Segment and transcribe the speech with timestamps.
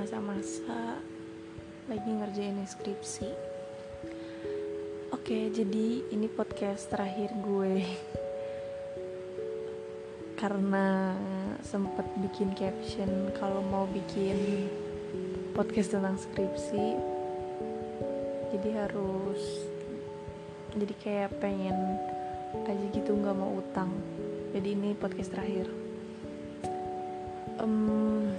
[0.00, 0.96] masa-masa
[1.84, 3.28] lagi ngerjain skripsi.
[5.12, 7.84] Oke, jadi ini podcast terakhir gue.
[10.40, 11.12] Karena
[11.60, 14.72] sempet bikin caption kalau mau bikin
[15.52, 16.96] podcast tentang skripsi.
[18.56, 19.68] Jadi harus
[20.80, 21.76] Jadi kayak pengen
[22.64, 23.92] aja gitu nggak mau utang.
[24.56, 25.68] Jadi ini podcast terakhir.
[27.60, 28.32] Um,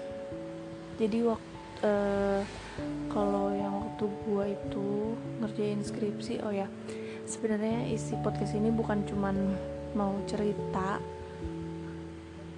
[0.98, 1.51] Jadi waktu
[1.84, 2.42] uh,
[3.12, 6.70] kalau yang waktu gua itu ngerjain skripsi oh ya
[7.26, 9.36] sebenarnya isi podcast ini bukan cuman
[9.94, 11.02] mau cerita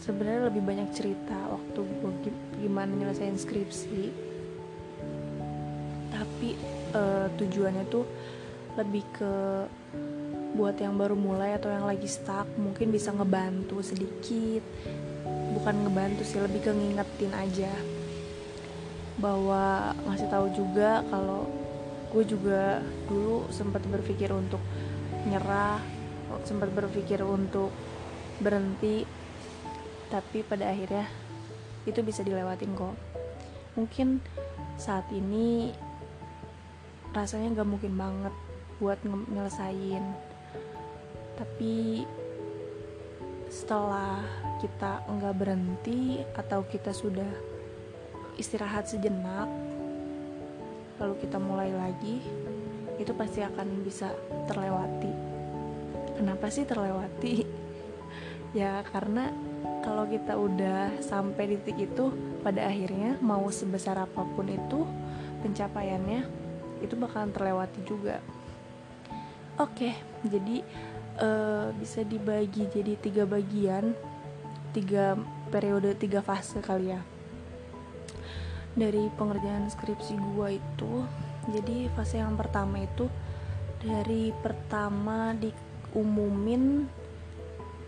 [0.04, 2.12] sebenarnya lebih banyak cerita waktu gua
[2.60, 4.12] gimana nyelesain skripsi.
[6.12, 6.50] Tapi
[6.92, 8.04] uh, tujuannya tuh
[8.76, 9.34] lebih ke
[10.54, 14.64] buat yang baru mulai atau yang lagi stuck mungkin bisa ngebantu sedikit.
[15.56, 17.72] Bukan ngebantu sih lebih ke ngingetin aja
[19.24, 21.48] bahwa ngasih tahu juga kalau
[22.12, 24.60] gue juga dulu sempat berpikir untuk
[25.24, 25.80] nyerah
[26.44, 27.72] sempat berpikir untuk
[28.44, 29.08] berhenti
[30.12, 31.08] tapi pada akhirnya
[31.88, 32.96] itu bisa dilewatin kok.
[33.80, 34.22] Mungkin
[34.78, 35.74] saat ini
[37.16, 38.36] rasanya gak mungkin banget
[38.78, 40.04] buat nyelesain.
[41.34, 42.06] Tapi
[43.50, 44.22] setelah
[44.62, 47.53] kita nggak berhenti atau kita sudah
[48.38, 49.50] istirahat sejenak
[51.02, 52.22] lalu kita mulai lagi
[53.02, 54.14] itu pasti akan bisa
[54.46, 55.12] terlewati.
[56.18, 57.36] Kenapa sih terlewati?
[58.54, 59.34] Ya karena
[59.82, 62.14] kalau kita udah sampai di titik itu
[62.46, 64.86] pada akhirnya mau sebesar apa pun itu
[65.42, 66.22] pencapaiannya
[66.86, 68.22] itu bakalan terlewati juga.
[69.58, 70.62] Oke jadi
[71.18, 73.98] uh, bisa dibagi jadi tiga bagian
[74.70, 75.18] tiga
[75.50, 77.02] periode tiga fase kali ya
[78.74, 81.06] dari pengerjaan skripsi gua itu
[81.52, 83.12] jadi fase yang pertama itu
[83.84, 86.88] dari pertama diumumin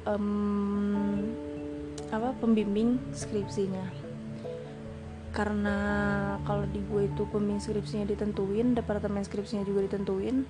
[0.04, 1.24] um,
[2.12, 4.04] apa pembimbing skripsinya.
[5.36, 5.78] Karena
[6.48, 10.48] kalau di gue itu pembimbing skripsinya ditentuin departemen skripsinya juga ditentuin.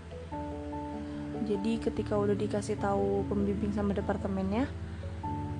[1.45, 4.65] Jadi ketika udah dikasih tahu pembimbing sama departemennya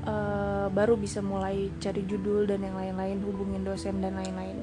[0.09, 4.62] uh, baru bisa mulai cari judul dan yang lain-lain hubungin dosen dan lain-lain.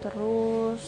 [0.00, 0.84] Terus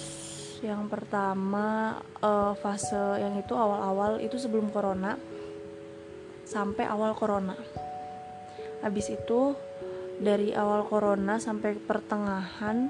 [0.65, 5.17] yang pertama uh, fase yang itu awal-awal itu sebelum corona
[6.49, 7.56] sampai awal corona.
[8.81, 9.56] Habis itu
[10.17, 12.88] dari awal corona sampai pertengahan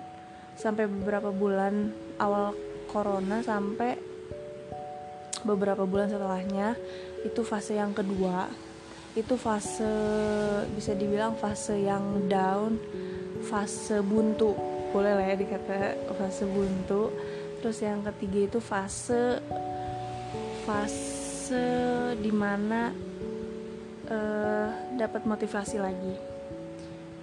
[0.55, 1.91] sampai beberapa bulan
[2.23, 2.55] awal
[2.89, 3.99] corona sampai
[5.43, 6.75] beberapa bulan setelahnya
[7.23, 8.66] itu fase yang kedua
[9.17, 9.89] itu fase
[10.77, 12.77] bisa dibilang fase yang down
[13.49, 14.53] fase buntu.
[14.93, 17.09] Boleh lah ya dikata fase buntu.
[17.65, 19.41] Terus yang ketiga itu fase
[20.69, 21.65] fase
[22.21, 22.93] di mana
[24.13, 24.69] uh,
[25.01, 26.15] dapat motivasi lagi.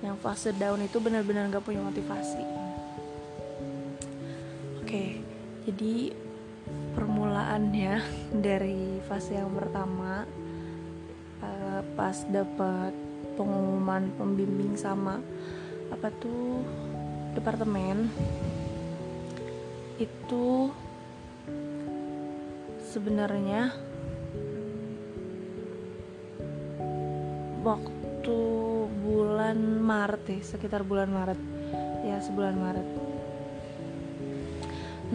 [0.01, 2.43] Yang fase down itu benar-benar gak punya motivasi.
[4.81, 5.09] Oke okay,
[5.69, 6.11] jadi
[6.97, 7.93] permulaannya
[8.45, 10.25] dari fase yang pertama
[11.93, 12.93] pas dapat
[13.37, 15.21] pengumuman pembimbing sama
[15.89, 16.65] apa tuh
[17.37, 18.09] departemen
[20.01, 20.73] itu
[22.81, 23.73] sebenarnya
[27.63, 28.39] waktu
[29.03, 31.39] bulan Maret ya sekitar bulan Maret.
[32.03, 32.87] Ya sebulan Maret.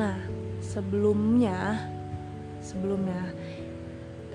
[0.01, 0.17] Nah
[0.65, 1.85] sebelumnya
[2.65, 3.37] sebelumnya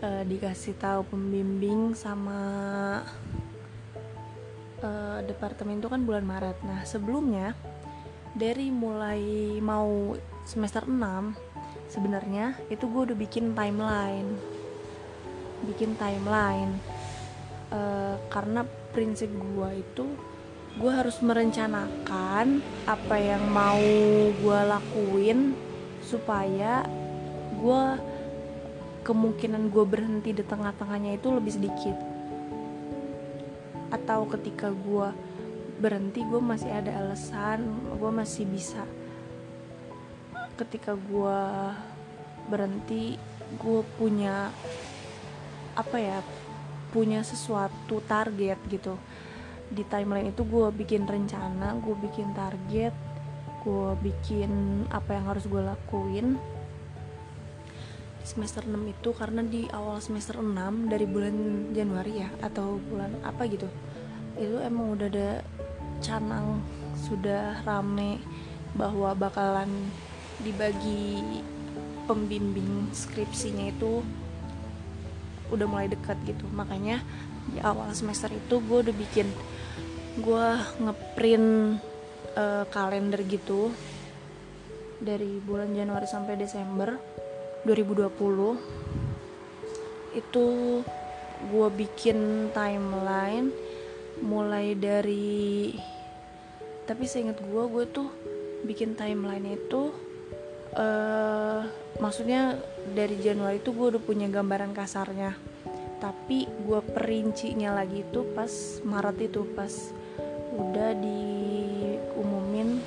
[0.04, 2.40] uh, dikasih tahu pembimbing sama
[4.84, 6.60] uh, departemen itu kan bulan Maret.
[6.68, 7.56] Nah, sebelumnya
[8.36, 9.24] dari mulai
[9.64, 11.00] mau semester 6
[11.88, 14.30] sebenarnya itu gue udah bikin timeline.
[15.64, 16.76] Bikin timeline.
[17.74, 20.06] Uh, karena prinsip gue itu
[20.74, 23.82] gue harus merencanakan apa yang mau
[24.34, 25.54] gue lakuin
[26.02, 26.86] supaya
[27.62, 28.13] gue
[29.04, 31.98] kemungkinan gue berhenti di tengah-tengahnya itu lebih sedikit.
[33.92, 35.12] Atau ketika gue
[35.78, 37.68] berhenti gue masih ada alasan
[38.00, 38.88] gue masih bisa.
[40.56, 41.40] Ketika gue
[42.48, 43.20] berhenti
[43.60, 44.50] gue punya
[45.76, 46.20] apa ya
[46.96, 48.96] punya sesuatu target gitu.
[49.68, 52.96] Di timeline itu gue bikin rencana gue bikin target
[53.64, 56.36] gue bikin apa yang harus gue lakuin
[58.24, 61.36] semester 6 itu karena di awal semester 6 dari bulan
[61.76, 63.68] Januari ya atau bulan apa gitu
[64.40, 65.30] itu emang udah ada
[66.02, 66.64] canang
[66.98, 68.18] sudah rame
[68.74, 69.70] bahwa bakalan
[70.42, 71.22] dibagi
[72.10, 74.02] pembimbing skripsinya itu
[75.54, 76.50] udah mulai dekat gitu.
[76.50, 77.00] Makanya
[77.54, 79.28] di awal semester itu gue udah bikin
[80.20, 80.48] gue
[80.82, 81.80] ngeprint
[82.38, 83.70] uh, kalender gitu
[85.04, 86.96] dari bulan Januari sampai Desember
[87.64, 88.12] 2020
[90.14, 90.46] itu
[91.44, 93.52] gue bikin timeline
[94.24, 95.74] mulai dari
[96.84, 98.10] tapi seinget gue gue tuh
[98.68, 99.92] bikin timeline itu
[100.76, 101.64] uh,
[102.00, 102.58] maksudnya
[102.92, 105.36] dari Januari itu gue udah punya gambaran kasarnya.
[106.04, 108.52] Tapi gue perincinya lagi itu pas
[108.84, 109.72] Maret itu pas
[110.52, 112.84] udah diumumin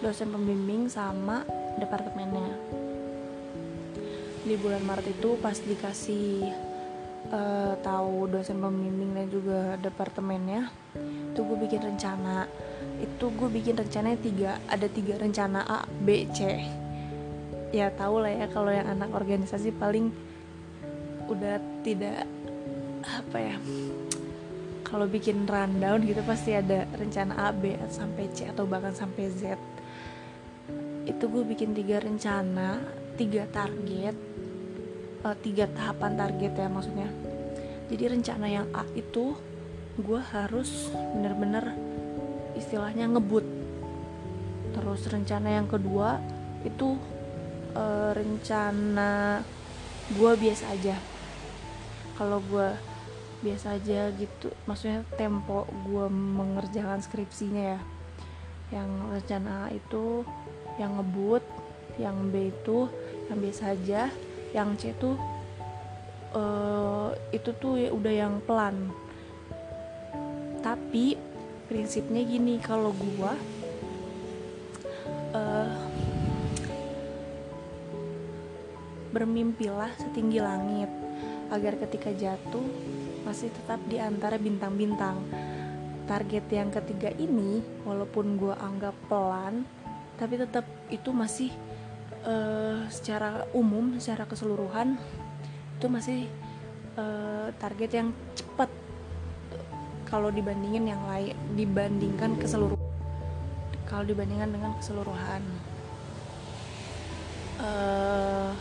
[0.00, 1.44] dosen pembimbing sama
[1.76, 2.79] departemennya
[4.40, 6.48] di bulan Maret itu pas dikasih
[7.28, 10.72] uh, tahu dosen pembimbing dan juga departemennya
[11.30, 12.48] itu gue bikin rencana.
[13.00, 16.60] Itu gue bikin rencananya tiga ada tiga rencana A B C.
[17.70, 20.10] Ya tau lah ya kalau yang anak organisasi paling
[21.30, 22.26] udah tidak
[23.00, 23.56] apa ya
[24.84, 29.54] kalau bikin rundown gitu pasti ada rencana A, B sampai C atau bahkan sampai Z.
[31.06, 32.82] Itu gue bikin tiga rencana
[33.14, 34.16] tiga target
[35.24, 37.08] uh, tiga tahapan target ya maksudnya.
[37.90, 39.34] Jadi rencana yang A itu
[39.98, 41.74] gue harus bener-bener
[42.54, 43.42] istilahnya ngebut.
[44.70, 46.22] Terus rencana yang kedua
[46.62, 46.94] itu
[47.74, 49.42] uh, rencana
[50.14, 50.96] gue biasa aja.
[52.14, 52.68] Kalau gue
[53.40, 57.80] biasa aja gitu maksudnya tempo gue mengerjakan skripsinya ya.
[58.70, 60.22] Yang rencana A itu
[60.78, 61.42] yang ngebut
[61.98, 62.88] yang B itu
[63.28, 64.08] yang biasa aja
[64.50, 65.14] yang C itu
[66.34, 68.90] uh, itu tuh ya udah yang pelan
[70.60, 71.16] tapi
[71.70, 73.32] prinsipnya gini kalau gue
[75.34, 75.70] uh,
[79.10, 80.90] bermimpilah setinggi langit
[81.50, 82.62] agar ketika jatuh
[83.26, 85.18] masih tetap di antara bintang-bintang.
[86.06, 89.62] Target yang ketiga ini, walaupun gue anggap pelan,
[90.18, 91.50] tapi tetap itu masih
[92.24, 94.96] uh, secara umum, secara keseluruhan
[95.80, 96.20] itu masih
[97.00, 98.68] uh, target yang cepat
[100.04, 102.82] kalau dibandingin yang lain, dibandingkan keseluruhan.
[103.86, 105.42] Kalau dibandingkan dengan keseluruhan.
[107.60, 108.56] Uh,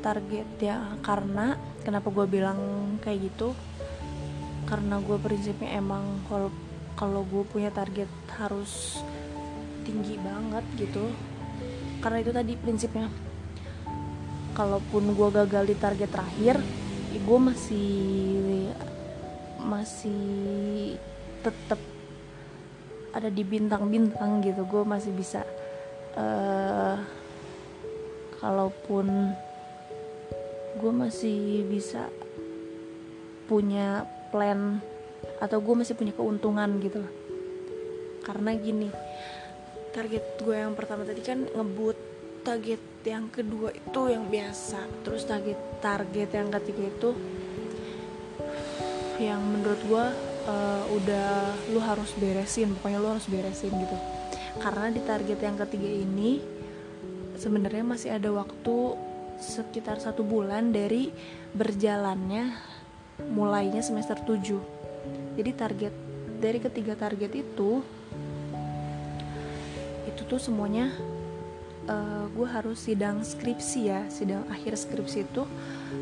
[0.00, 2.58] target ya karena kenapa gue bilang
[3.04, 3.52] kayak gitu
[4.64, 6.48] karena gue prinsipnya emang kalau
[6.96, 8.08] kalau gue punya target
[8.40, 9.00] harus
[9.84, 11.12] tinggi banget gitu
[12.00, 13.08] karena itu tadi prinsipnya.
[14.56, 16.56] Kalaupun gue gagal di target terakhir
[17.10, 17.92] ya gue masih
[19.60, 20.96] masih
[21.44, 21.80] tetap
[23.12, 24.64] ada di bintang-bintang gitu.
[24.66, 25.44] Gue masih bisa
[26.16, 26.96] uh,
[28.40, 29.36] kalaupun
[30.80, 32.08] gue masih bisa
[33.44, 34.80] punya plan
[35.42, 37.04] atau gue masih punya keuntungan gitu.
[38.24, 38.88] Karena gini
[39.90, 41.98] target gue yang pertama tadi kan ngebut
[42.46, 44.80] target yang kedua itu yang biasa.
[45.04, 47.10] Terus target target yang ketiga itu
[49.20, 50.06] yang menurut gue
[50.48, 51.28] uh, udah
[51.76, 53.96] lu harus beresin pokoknya lu harus beresin gitu.
[54.60, 56.40] Karena di target yang ketiga ini
[57.40, 58.76] sebenarnya masih ada waktu
[59.40, 61.08] sekitar satu bulan dari
[61.56, 62.52] berjalannya
[63.32, 65.94] mulainya semester 7 jadi target
[66.40, 67.80] dari ketiga target itu
[70.20, 70.92] itu tuh semuanya
[71.88, 75.48] uh, eh, gue harus sidang skripsi ya sidang akhir skripsi itu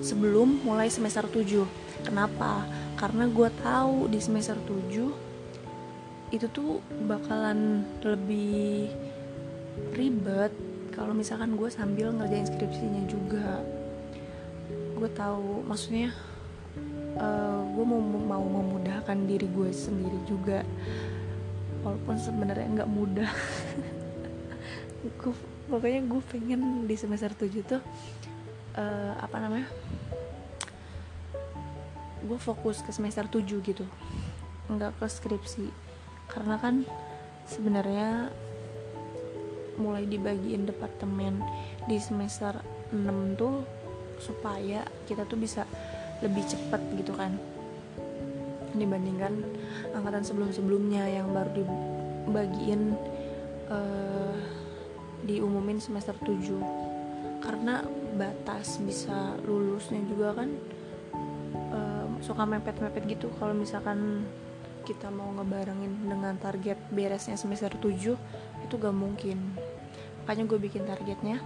[0.02, 1.62] sebelum mulai semester 7
[2.02, 2.66] kenapa?
[2.98, 8.90] Karena gue tahu di semester 7 itu tuh bakalan lebih
[9.94, 10.50] ribet
[10.90, 13.62] kalau misalkan gue sambil ngerjain skripsinya juga.
[14.98, 16.10] Gue tahu maksudnya
[17.16, 20.66] uh, eh, gue mau mau memudahkan diri gue sendiri juga
[21.87, 23.30] walaupun sebenarnya nggak mudah
[24.99, 25.35] gue
[25.71, 27.83] pokoknya gue pengen di semester 7 tuh
[28.75, 29.69] uh, apa namanya
[32.26, 33.87] gue fokus ke semester 7 gitu
[34.69, 35.67] nggak ke skripsi.
[36.28, 36.85] Karena kan
[37.49, 38.28] sebenarnya
[39.81, 41.40] mulai dibagiin departemen
[41.88, 42.61] di semester
[42.93, 43.64] 6 tuh
[44.19, 45.62] supaya kita tuh bisa
[46.19, 47.38] lebih cepat gitu kan
[48.75, 49.47] dibandingkan
[49.95, 52.99] angkatan sebelum-sebelumnya yang baru dibagiin
[53.71, 54.17] uh,
[55.28, 57.85] diumumin semester 7 karena
[58.16, 60.50] batas bisa lulusnya juga kan
[62.18, 63.30] suka mepet-mepet gitu.
[63.38, 64.26] Kalau misalkan
[64.82, 67.94] kita mau ngebarengin dengan target beresnya semester 7
[68.66, 69.38] itu gak mungkin.
[70.26, 71.38] Makanya gue bikin targetnya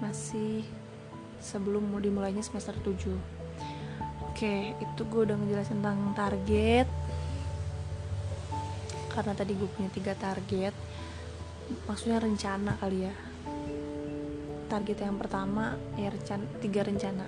[0.00, 0.64] masih
[1.36, 3.12] sebelum mau dimulainya semester 7
[4.24, 6.88] oke itu gue udah ngejelasin tentang target.
[9.12, 10.72] Karena tadi gue punya tiga target
[11.86, 13.14] maksudnya rencana kali ya.
[14.68, 17.26] Target yang pertama ya rencana tiga rencana.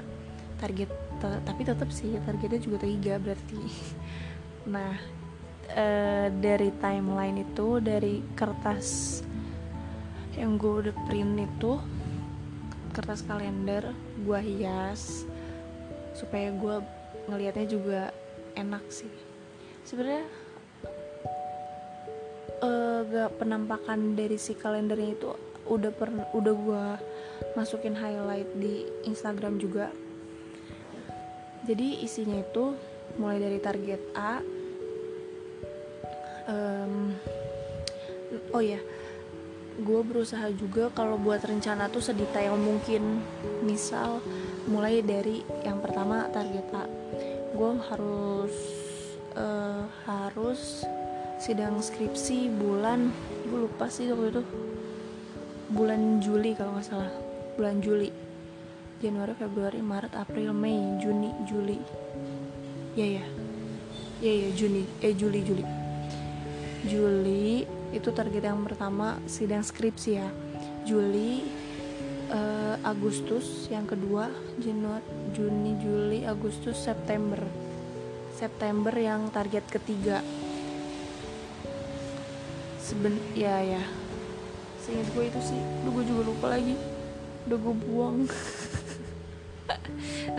[0.56, 0.90] Target
[1.20, 3.60] tapi tetap sih targetnya juga tiga berarti.
[4.66, 4.98] Nah
[5.70, 9.22] uh, dari timeline itu dari kertas
[10.34, 11.78] yang gue udah print itu
[12.90, 13.94] kertas kalender
[14.26, 15.22] gue hias
[16.18, 16.76] supaya gue
[17.28, 18.02] ngelihatnya juga
[18.56, 19.12] enak sih.
[19.84, 20.26] Sebenarnya
[22.62, 25.30] uh, gak penampakan dari si kalendernya itu
[25.66, 26.86] udah per udah gue
[27.58, 29.90] masukin highlight di Instagram juga.
[31.66, 32.78] Jadi isinya itu
[33.18, 34.38] mulai dari target A
[36.46, 37.14] um,
[38.54, 38.78] oh ya
[39.76, 43.20] gue berusaha juga kalau buat rencana tuh sedetail mungkin.
[43.60, 44.24] Misal
[44.70, 46.88] mulai dari yang pertama target A.
[47.52, 48.54] Gue harus
[49.36, 50.80] uh, harus
[51.36, 53.12] sidang skripsi bulan
[53.46, 54.42] gue lupa sih waktu itu.
[55.66, 57.12] Bulan Juli kalau nggak salah.
[57.58, 58.10] Bulan Juli.
[58.96, 61.76] Januari Februari Maret April Mei Juni Juli.
[62.96, 63.24] Ya ya
[64.24, 64.82] ya ya Juni.
[65.04, 65.64] Eh Juli Juli.
[66.86, 70.28] Juli itu target yang pertama sidang skripsi ya.
[70.86, 71.44] Juli
[72.30, 74.30] uh, Agustus yang kedua
[74.62, 77.42] Januari Juni Juli Agustus September.
[78.36, 80.20] September yang target ketiga
[82.86, 83.82] seben ya ya.
[84.78, 85.58] Seingat gue itu sih.
[85.82, 86.78] Duh gue juga lupa lagi.
[87.50, 88.18] Udah gue buang.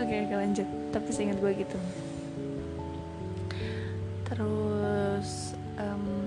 [0.00, 0.64] okay, lanjut.
[0.88, 1.76] Tapi seingat gue gitu.
[4.24, 6.24] Terus um,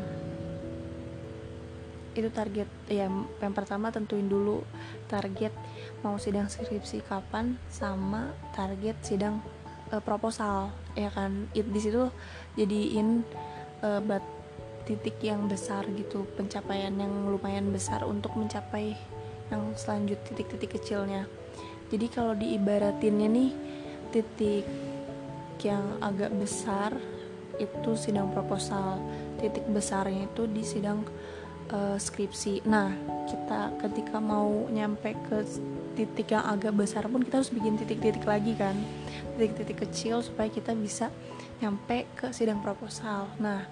[2.13, 3.09] itu target ya
[3.41, 4.61] yang pertama tentuin dulu
[5.09, 5.55] target
[6.05, 9.41] mau sidang skripsi kapan sama target sidang
[9.89, 11.49] uh, proposal ya kan?
[11.57, 12.13] It, di situ
[12.53, 13.25] jadiin
[13.81, 14.40] uh, bat
[14.85, 18.97] titik yang besar gitu pencapaian yang lumayan besar untuk mencapai
[19.51, 21.27] yang selanjut titik-titik kecilnya
[21.91, 23.51] jadi kalau diibaratinnya nih
[24.11, 24.65] titik
[25.61, 26.95] yang agak besar
[27.59, 28.97] itu sidang proposal
[29.37, 31.05] titik besarnya itu di sidang
[31.73, 32.65] uh, skripsi.
[32.67, 32.93] Nah,
[33.25, 35.37] kita ketika mau nyampe ke
[35.97, 38.77] titik yang agak besar pun kita harus bikin titik-titik lagi kan,
[39.35, 41.09] titik-titik kecil supaya kita bisa
[41.59, 43.27] nyampe ke sidang proposal.
[43.41, 43.65] Nah,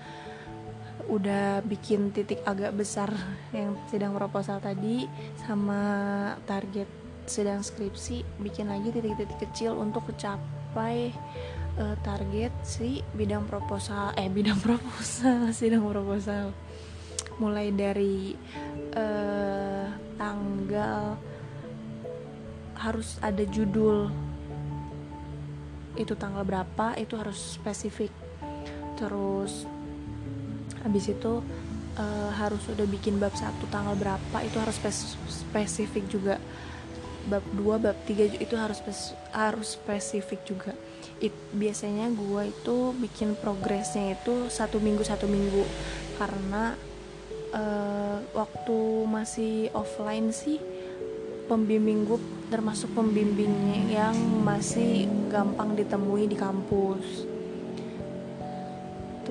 [1.10, 3.10] udah bikin titik agak besar
[3.50, 5.10] yang sidang proposal tadi
[5.42, 5.82] sama
[6.46, 6.86] target
[7.30, 11.14] sidang skripsi, bikin lagi titik-titik kecil untuk mencapai
[11.78, 16.54] uh, target si bidang proposal eh bidang proposal sidang proposal.
[17.38, 18.36] Mulai dari
[18.98, 19.88] uh,
[20.18, 21.16] tanggal
[22.80, 24.10] harus ada judul.
[25.98, 28.12] Itu tanggal berapa itu harus spesifik.
[29.00, 29.79] Terus
[30.84, 31.44] habis itu
[32.00, 34.78] uh, harus udah bikin bab satu tanggal berapa itu harus
[35.28, 36.36] spesifik juga.
[37.30, 38.80] Bab 2 bab 3 itu harus
[39.36, 40.74] harus spesifik juga.
[41.20, 45.64] It, biasanya gue itu bikin progresnya itu satu minggu satu minggu.
[46.16, 46.74] Karena
[47.54, 50.58] uh, waktu masih offline sih
[51.50, 52.22] pembimbing gue
[52.54, 57.29] termasuk pembimbingnya yang masih gampang ditemui di kampus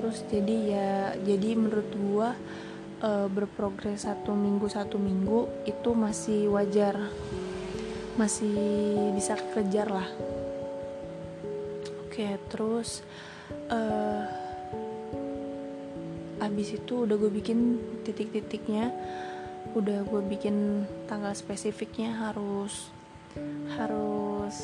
[0.09, 0.25] terus.
[0.25, 2.29] Jadi ya jadi menurut gue
[3.05, 6.97] uh, berprogres satu minggu satu minggu itu masih wajar.
[8.17, 8.57] Masih
[9.13, 10.09] bisa kejar lah.
[12.09, 13.05] Oke terus
[13.69, 14.25] uh,
[16.41, 18.89] abis itu udah gue bikin titik-titiknya.
[19.77, 22.89] Udah gue bikin tanggal spesifiknya harus
[23.77, 24.57] harus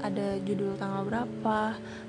[0.00, 1.58] ada judul tanggal berapa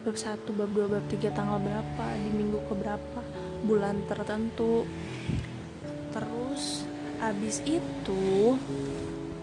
[0.04, 3.22] bab 1, bab 2, bab 3 tanggal berapa di minggu ke berapa
[3.64, 4.88] bulan tertentu.
[6.10, 6.88] Terus
[7.20, 8.56] abis itu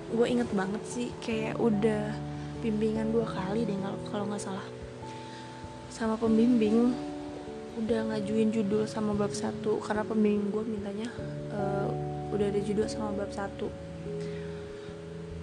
[0.07, 2.15] gue inget banget sih kayak udah
[2.65, 3.77] bimbingan dua kali deh
[4.09, 4.67] kalau nggak salah.
[5.93, 6.93] Sama pembimbing
[7.77, 11.09] udah ngajuin judul sama bab satu karena pembimbing gue mintanya
[11.53, 11.89] uh,
[12.33, 13.69] udah ada judul sama bab satu.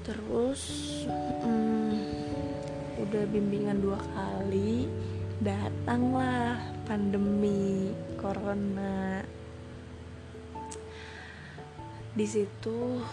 [0.03, 0.61] Terus
[1.45, 1.72] um,
[3.03, 4.87] udah bimbingan dua kali
[5.43, 6.55] datanglah
[6.87, 9.19] pandemi corona.
[12.15, 13.03] Di situ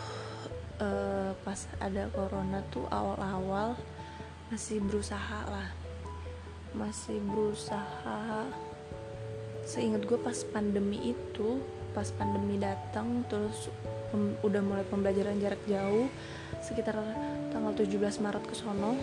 [0.78, 3.74] uh, pas ada corona tuh awal-awal
[4.54, 5.68] masih berusaha lah.
[6.70, 8.46] Masih berusaha.
[9.66, 11.58] Seingat gue pas pandemi itu
[11.90, 13.66] pas pandemi datang terus
[14.46, 16.06] udah mulai pembelajaran jarak jauh
[16.62, 16.98] sekitar
[17.50, 18.94] tanggal 17 Maret ke sono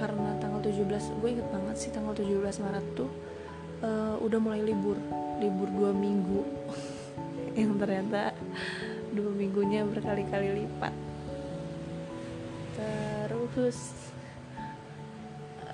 [0.00, 3.12] karena tanggal 17 gue inget banget sih tanggal 17 Maret tuh
[3.84, 4.96] uh, udah mulai libur
[5.36, 6.40] libur dua minggu.
[7.58, 8.32] Yang ternyata
[9.12, 10.94] dua minggunya berkali-kali lipat.
[12.80, 13.92] Terus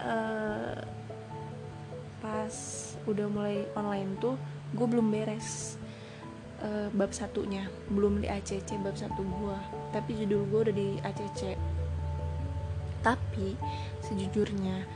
[0.02, 0.82] uh,
[2.18, 2.54] pas
[3.06, 4.34] udah mulai online tuh
[4.74, 5.78] gue belum beres
[6.66, 7.70] uh, bab satunya.
[7.86, 9.58] Belum di ACC bab satu gue
[9.94, 11.54] tapi judul gue udah di ACC
[13.06, 13.54] tapi
[14.06, 14.86] sejujurnya.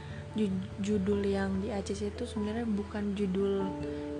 [0.78, 3.66] Judul yang di ACC itu sebenarnya bukan judul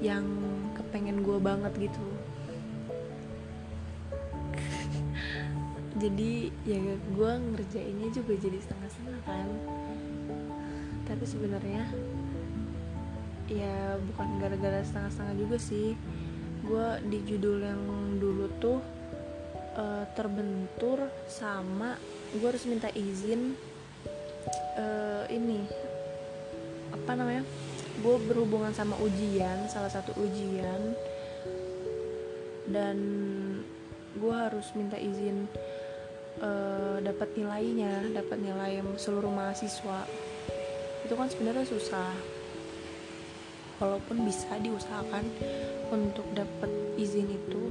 [0.02, 0.26] yang
[0.74, 2.04] kepengen gue banget gitu.
[6.02, 9.48] Jadi ya gue ngerjainnya juga jadi setengah-setengah kan.
[11.06, 11.84] Tapi sebenarnya
[13.50, 15.94] ya bukan gara-gara setengah-setengah juga sih.
[16.66, 17.82] Gue di judul yang
[18.18, 18.80] dulu tuh
[19.78, 21.94] uh, terbentur sama
[22.34, 23.54] gue harus minta izin
[24.76, 25.64] uh, ini
[26.90, 27.46] apa namanya
[28.00, 30.94] gue berhubungan sama ujian salah satu ujian.
[32.70, 32.98] Dan
[34.14, 35.50] gue harus minta izin
[36.38, 40.06] uh, dapat nilainya dapat nilai seluruh mahasiswa.
[41.06, 42.12] Itu kan sebenarnya susah.
[43.80, 45.24] Walaupun bisa diusahakan
[45.88, 46.68] untuk dapat
[47.00, 47.64] izin itu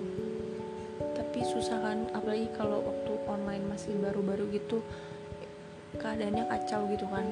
[1.15, 1.97] tapi susah kan.
[2.11, 4.81] Apalagi kalau waktu online masih baru-baru gitu
[5.99, 7.27] keadaannya kacau gitu kan.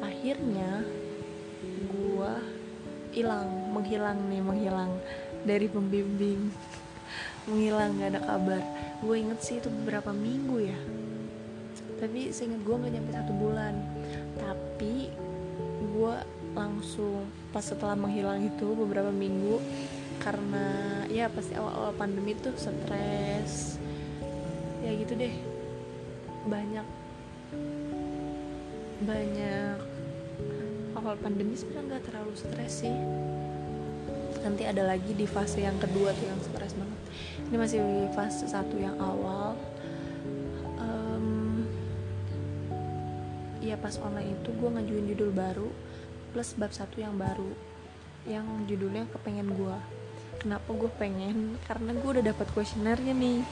[0.00, 0.86] Akhirnya
[1.90, 2.38] gua
[3.12, 4.92] hilang menghilang nih menghilang
[5.42, 6.50] dari pembimbing.
[7.48, 8.62] Menghilang gak ada kabar.
[9.00, 10.78] Gue inget sih itu beberapa minggu ya.
[11.98, 13.74] Tapi seinget gue nggak nyampe satu bulan.
[14.38, 15.10] Tapi
[15.94, 16.14] gue
[16.54, 19.58] langsung pas setelah menghilang itu beberapa minggu
[20.18, 20.66] karena
[21.08, 23.80] ya pasti awal-awal pandemi tuh stres.
[24.84, 25.34] Ya gitu deh.
[26.46, 26.86] Banyak
[29.02, 29.76] banyak.
[30.98, 32.96] Awal pandemi sebenarnya nggak terlalu stres sih.
[34.42, 37.00] Nanti ada lagi di fase yang kedua tuh yang stres banget.
[37.50, 39.54] Ini masih di fase satu yang awal.
[40.78, 41.66] Um,
[43.62, 45.68] ya pas online itu gue ngajuin judul baru
[46.30, 47.50] plus bab satu yang baru
[48.28, 49.76] yang judulnya kepengen gue
[50.38, 51.58] kenapa gue pengen?
[51.66, 53.42] Karena gue udah dapat kuesionernya nih.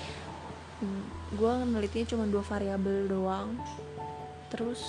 [1.35, 3.59] Gue nelitinya cuma dua variabel doang.
[4.49, 4.81] Terus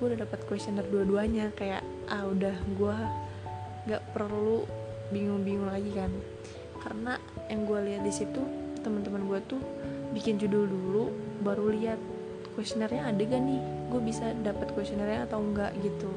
[0.00, 1.52] gue udah dapat kuesioner dua-duanya.
[1.52, 2.96] Kayak ah udah gue
[3.84, 4.64] nggak perlu
[5.12, 6.08] bingung-bingung lagi kan.
[6.80, 7.20] Karena
[7.52, 8.40] yang gue lihat di situ
[8.80, 9.60] teman-teman gue tuh
[10.16, 11.04] bikin judul dulu
[11.44, 12.00] baru lihat
[12.56, 13.60] kuesionernya ada gak nih?
[13.92, 16.08] Gue bisa dapat kuesionernya atau enggak gitu.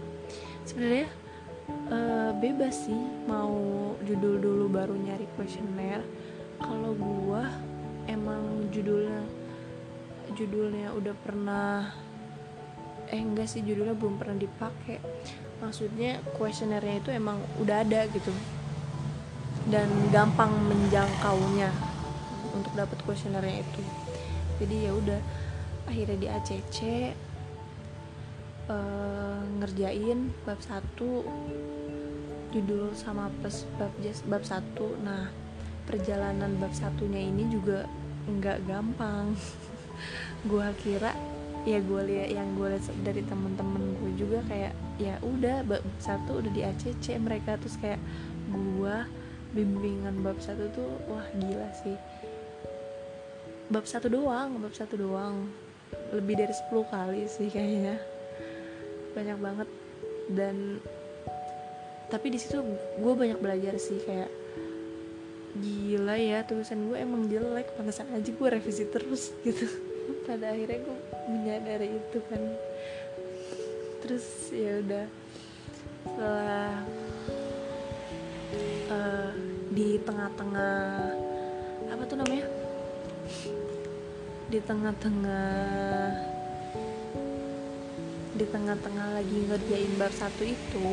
[0.64, 1.12] Sebenarnya
[1.92, 3.52] uh, bebas sih mau
[4.08, 6.00] judul dulu baru nyari kuesioner
[6.60, 7.44] kalau gue
[8.08, 9.24] emang judulnya
[10.34, 11.92] judulnya udah pernah
[13.14, 14.98] eh enggak sih judulnya belum pernah dipakai.
[15.62, 18.34] Maksudnya kuesionernya itu emang udah ada gitu.
[19.70, 21.70] Dan gampang menjangkaunya
[22.58, 23.82] untuk dapat kuesionernya itu.
[24.58, 25.20] Jadi ya udah
[25.86, 26.80] akhirnya di ACC
[28.66, 31.22] uh, eh, ngerjain bab satu
[32.50, 33.94] judul sama pes bab
[34.26, 34.98] bab satu.
[35.06, 35.30] Nah
[35.86, 37.86] perjalanan bab satunya ini juga
[38.26, 39.38] nggak gampang.
[40.50, 41.14] Gua kira
[41.64, 46.44] ya gue lihat yang gue lihat dari temen-temen gue juga kayak ya udah bab satu
[46.44, 48.00] udah di ACC mereka terus kayak
[48.52, 48.96] gue
[49.56, 51.96] bimbingan bab satu tuh wah gila sih.
[53.72, 55.48] Bab satu doang bab satu doang.
[56.12, 57.96] Lebih dari 10 kali sih kayaknya.
[59.16, 59.70] Banyak banget.
[60.28, 60.84] Dan
[62.12, 62.60] tapi di situ
[63.00, 64.30] gue banyak belajar sih kayak
[65.54, 69.64] gila ya tulisan gue emang jelek pantesan aja gue revisi terus gitu.
[70.28, 72.42] Pada akhirnya gue menyadari itu kan.
[74.04, 75.06] Terus ya udah
[76.04, 76.84] setelah
[78.92, 79.32] uh,
[79.72, 80.78] di tengah-tengah
[81.90, 82.48] apa tuh namanya?
[84.52, 85.52] Di tengah-tengah
[88.34, 90.90] di tengah-tengah lagi ngerjain bar satu itu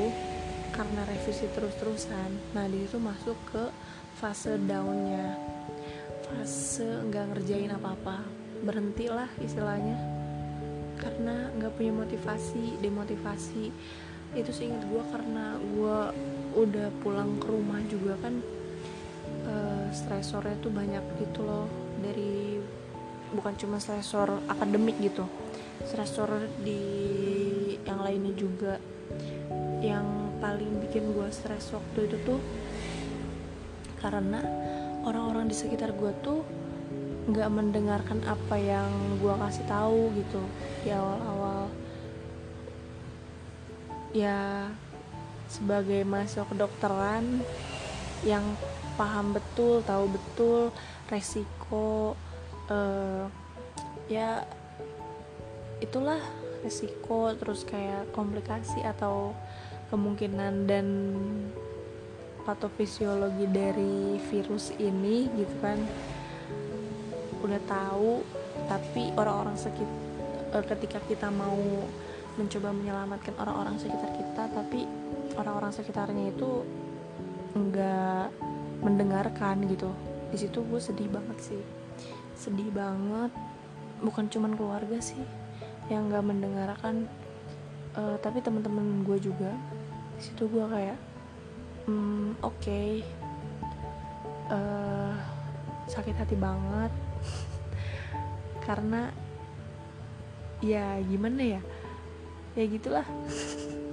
[0.71, 3.65] karena revisi terus-terusan nah di situ masuk ke
[4.23, 5.35] fase downnya.
[6.25, 8.23] Fase nggak ngerjain apa-apa
[8.61, 10.10] berhentilah istilahnya
[11.01, 13.73] karena nggak punya motivasi demotivasi.
[14.37, 15.99] Itu seingat gue karena gue
[16.55, 18.39] udah pulang ke rumah juga kan
[19.49, 21.67] uh, stresornya tuh banyak gitu loh.
[22.05, 22.61] Dari
[23.33, 25.25] bukan cuma stresor akademik gitu
[25.85, 26.83] stresor di
[27.85, 28.77] yang lainnya juga.
[29.81, 30.07] Yang
[30.41, 32.41] paling bikin gue stres waktu itu tuh
[34.01, 34.41] karena
[35.05, 36.41] orang-orang di sekitar gue tuh
[37.31, 38.91] nggak mendengarkan apa yang
[39.23, 40.43] gue kasih tahu gitu
[40.83, 41.71] di awal-awal.
[44.11, 44.67] Ya
[45.51, 47.43] sebagai mahasiswa kedokteran
[48.23, 48.45] yang
[48.95, 50.61] paham betul tahu betul
[51.09, 52.15] resiko
[52.69, 53.27] uh,
[54.07, 54.45] ya
[55.81, 56.21] itulah
[56.61, 59.33] resiko terus kayak komplikasi atau
[59.89, 60.87] kemungkinan dan
[62.45, 65.81] patofisiologi dari virus ini gitu kan
[67.41, 68.21] udah tahu
[68.69, 69.97] tapi orang-orang sekitar
[70.55, 71.59] eh, ketika kita mau
[72.39, 74.87] mencoba menyelamatkan orang-orang sekitar kita tapi
[75.37, 76.63] orang-orang sekitarnya itu
[77.55, 78.31] nggak
[78.81, 79.91] mendengarkan gitu.
[80.31, 81.63] Di situ gue sedih banget sih.
[82.39, 83.35] Sedih banget.
[84.01, 85.21] Bukan cuman keluarga sih
[85.91, 87.11] yang nggak mendengarkan
[87.99, 89.53] uh, tapi teman-teman gue juga.
[90.17, 90.99] Di situ gue kayak
[91.91, 92.57] hmm, oke.
[92.63, 93.03] Okay.
[94.51, 95.15] uh, eh,
[95.91, 96.91] sakit hati banget
[98.71, 99.11] karena
[100.63, 101.61] ya gimana ya?
[102.55, 103.07] Ya gitulah.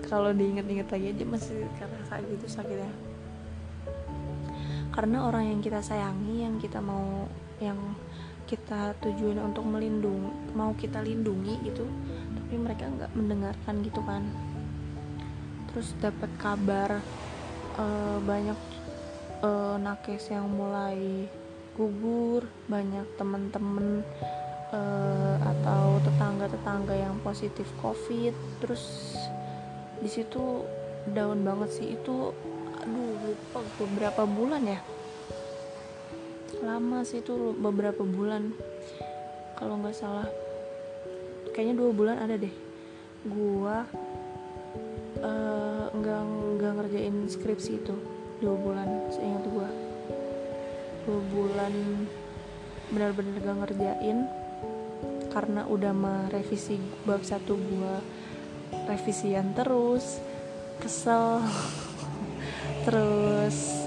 [0.05, 2.93] Kalau diinget-inget lagi aja masih karena saat gitu sakitnya
[4.97, 7.29] karena orang yang kita sayangi yang kita mau
[7.61, 7.77] yang
[8.49, 11.85] kita tujuan untuk melindungi mau kita lindungi gitu
[12.33, 14.25] tapi mereka nggak mendengarkan gitu kan.
[15.69, 16.97] Terus dapat kabar
[17.77, 18.57] uh, banyak
[19.45, 21.29] uh, nakes yang mulai
[21.77, 24.01] gugur banyak temen-temen
[24.71, 29.15] uh, atau tetangga-tetangga yang positif covid terus
[29.99, 30.63] di situ
[31.11, 31.87] daun banget sih.
[31.95, 32.35] Itu
[32.83, 34.79] aduh lupa beberapa bulan ya?
[36.63, 38.51] Lama sih itu beberapa bulan
[39.55, 40.27] kalau nggak salah.
[41.53, 42.53] Kayaknya dua bulan ada deh.
[43.27, 43.83] Gua
[45.21, 46.21] uh, nggak
[46.57, 47.95] nggak ngerjain skripsi itu
[48.39, 49.69] dua bulan seingat gua.
[51.07, 51.73] Dua bulan
[52.87, 54.17] benar-benar gak ngerjain
[55.37, 58.01] karena udah merevisi bab satu gua
[58.89, 60.17] revisian terus
[60.81, 61.45] kesel.
[62.89, 63.85] Terus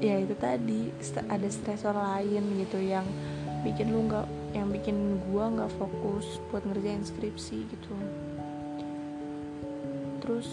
[0.00, 0.88] ya itu tadi
[1.28, 3.04] ada stresor lain gitu yang
[3.66, 7.94] bikin lu nggak yang bikin gua nggak fokus buat ngerjain skripsi gitu.
[10.24, 10.48] Terus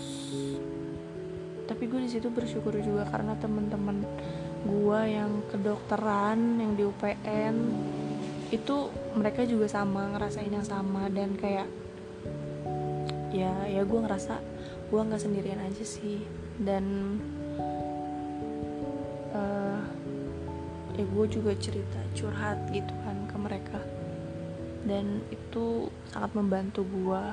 [1.70, 4.04] tapi gue di situ bersyukur juga karena temen-temen
[4.68, 7.56] gua yang kedokteran yang di UPN
[8.52, 11.68] itu mereka juga sama ngerasain yang sama dan kayak
[13.32, 14.44] ya ya gue ngerasa
[14.92, 16.20] gue nggak sendirian aja sih
[16.60, 17.16] dan
[21.02, 23.80] ya gue juga cerita curhat gitu kan ke mereka
[24.86, 27.24] dan itu sangat membantu gue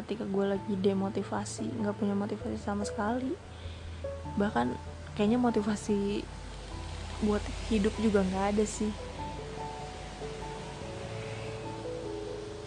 [0.00, 3.36] ketika gue lagi demotivasi nggak punya motivasi sama sekali
[4.40, 4.72] bahkan
[5.12, 6.24] kayaknya motivasi
[7.26, 8.92] buat hidup juga nggak ada sih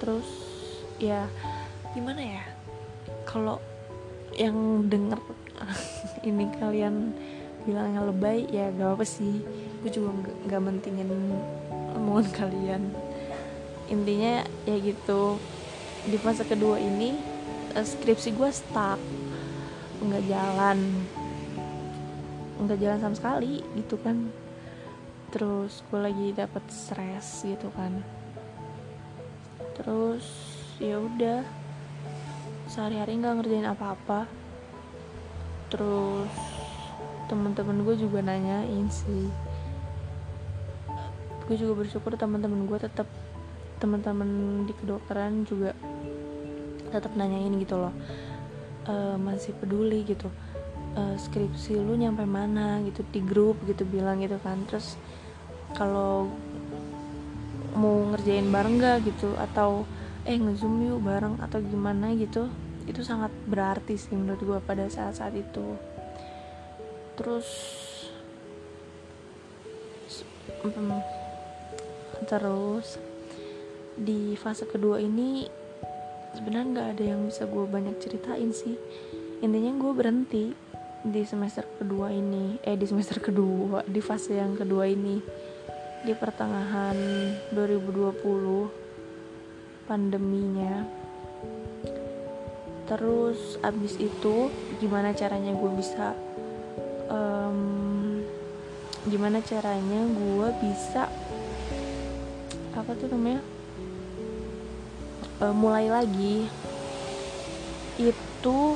[0.02, 0.26] terus
[0.98, 1.30] ya
[1.94, 2.44] gimana ya
[3.30, 3.62] kalau
[4.34, 5.22] yang denger
[6.30, 7.14] ini kalian
[7.62, 9.46] bilangnya lebay ya gak apa sih.
[9.82, 10.14] Gue juga
[10.50, 11.10] nggak mentingin
[11.94, 12.84] omongan kalian.
[13.92, 15.38] Intinya ya gitu.
[16.08, 17.14] Di fase kedua ini
[17.78, 18.98] eh, skripsi gue stuck.
[20.02, 20.80] Nggak jalan.
[22.62, 24.34] Nggak jalan sama sekali gitu kan.
[25.30, 28.21] Terus gue lagi dapet stres gitu kan
[29.82, 30.26] terus
[30.78, 31.42] ya udah.
[32.70, 34.30] Sehari-hari nggak ngerjain apa-apa.
[35.74, 36.32] Terus
[37.28, 39.28] temen-temen gue juga nanyain sih.
[41.50, 43.10] Gue juga bersyukur teman-teman gue tetap
[43.82, 45.74] teman-teman di kedokteran juga
[46.94, 47.94] tetap nanyain gitu loh.
[48.86, 50.30] E, masih peduli gitu.
[50.96, 54.64] E, skripsi lu nyampe mana gitu di grup gitu bilang gitu kan.
[54.70, 54.96] Terus
[55.76, 56.28] kalau
[57.76, 59.36] mau ngerjain bareng gak gitu?
[59.38, 59.86] Atau
[60.28, 62.52] eh ngezoom yuk bareng atau gimana gitu?
[62.86, 65.78] Itu sangat berarti sih menurut gue pada saat-saat itu.
[67.18, 67.48] Terus
[72.30, 73.02] terus
[73.98, 75.50] di fase kedua ini
[76.38, 78.78] sebenarnya nggak ada yang bisa gue banyak ceritain sih.
[79.42, 80.46] Intinya gue berhenti
[81.02, 85.18] di semester kedua ini eh di semester kedua di fase yang kedua ini
[86.02, 86.98] di pertengahan
[87.54, 90.82] 2020 pandeminya.
[92.90, 94.50] Terus abis itu
[94.82, 96.18] gimana caranya gue bisa
[97.06, 98.18] um,
[99.06, 101.06] gimana caranya gue bisa
[102.74, 103.46] apa tuh namanya
[105.38, 106.50] e, mulai lagi.
[108.02, 108.74] Itu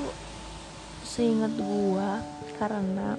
[1.01, 2.09] seingat gue
[2.61, 3.17] karena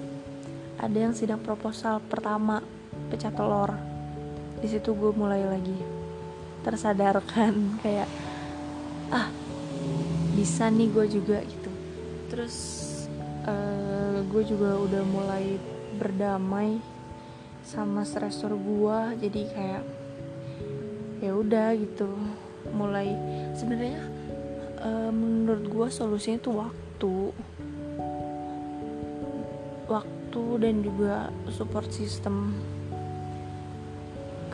[0.79, 2.63] ada yang sidang proposal pertama
[3.11, 3.96] pecah telur
[4.57, 5.77] di situ gue mulai lagi
[6.65, 8.09] tersadarkan kayak
[9.13, 9.29] ah
[10.37, 11.71] bisa nih gue juga gitu.
[12.29, 12.55] Terus
[13.47, 15.57] uh, gue juga udah mulai
[15.97, 16.77] berdamai
[17.65, 19.83] sama stressor gue jadi kayak
[21.25, 22.09] ya udah gitu.
[22.69, 23.15] Mulai
[23.57, 24.03] sebenarnya
[24.85, 27.15] uh, menurut gue solusinya itu waktu.
[29.87, 32.53] Waktu dan juga support system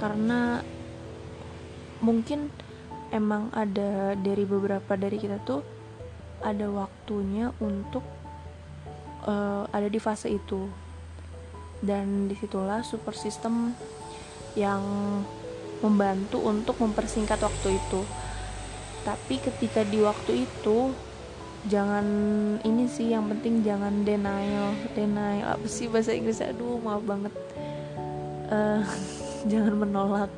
[0.03, 0.59] karena
[2.03, 2.51] mungkin
[3.15, 5.63] emang ada dari beberapa dari kita tuh
[6.43, 8.03] ada waktunya untuk
[9.23, 10.67] uh, ada di fase itu.
[11.79, 13.71] Dan di situlah support system
[14.59, 14.83] yang
[15.79, 18.03] membantu untuk mempersingkat waktu itu.
[19.07, 20.91] Tapi ketika di waktu itu
[21.71, 22.03] jangan
[22.67, 25.55] ini sih yang penting jangan denial denial.
[25.55, 26.43] Apa sih bahasa Inggris?
[26.43, 27.31] Aduh maaf banget.
[28.51, 28.83] Uh,
[29.51, 30.32] jangan menolak.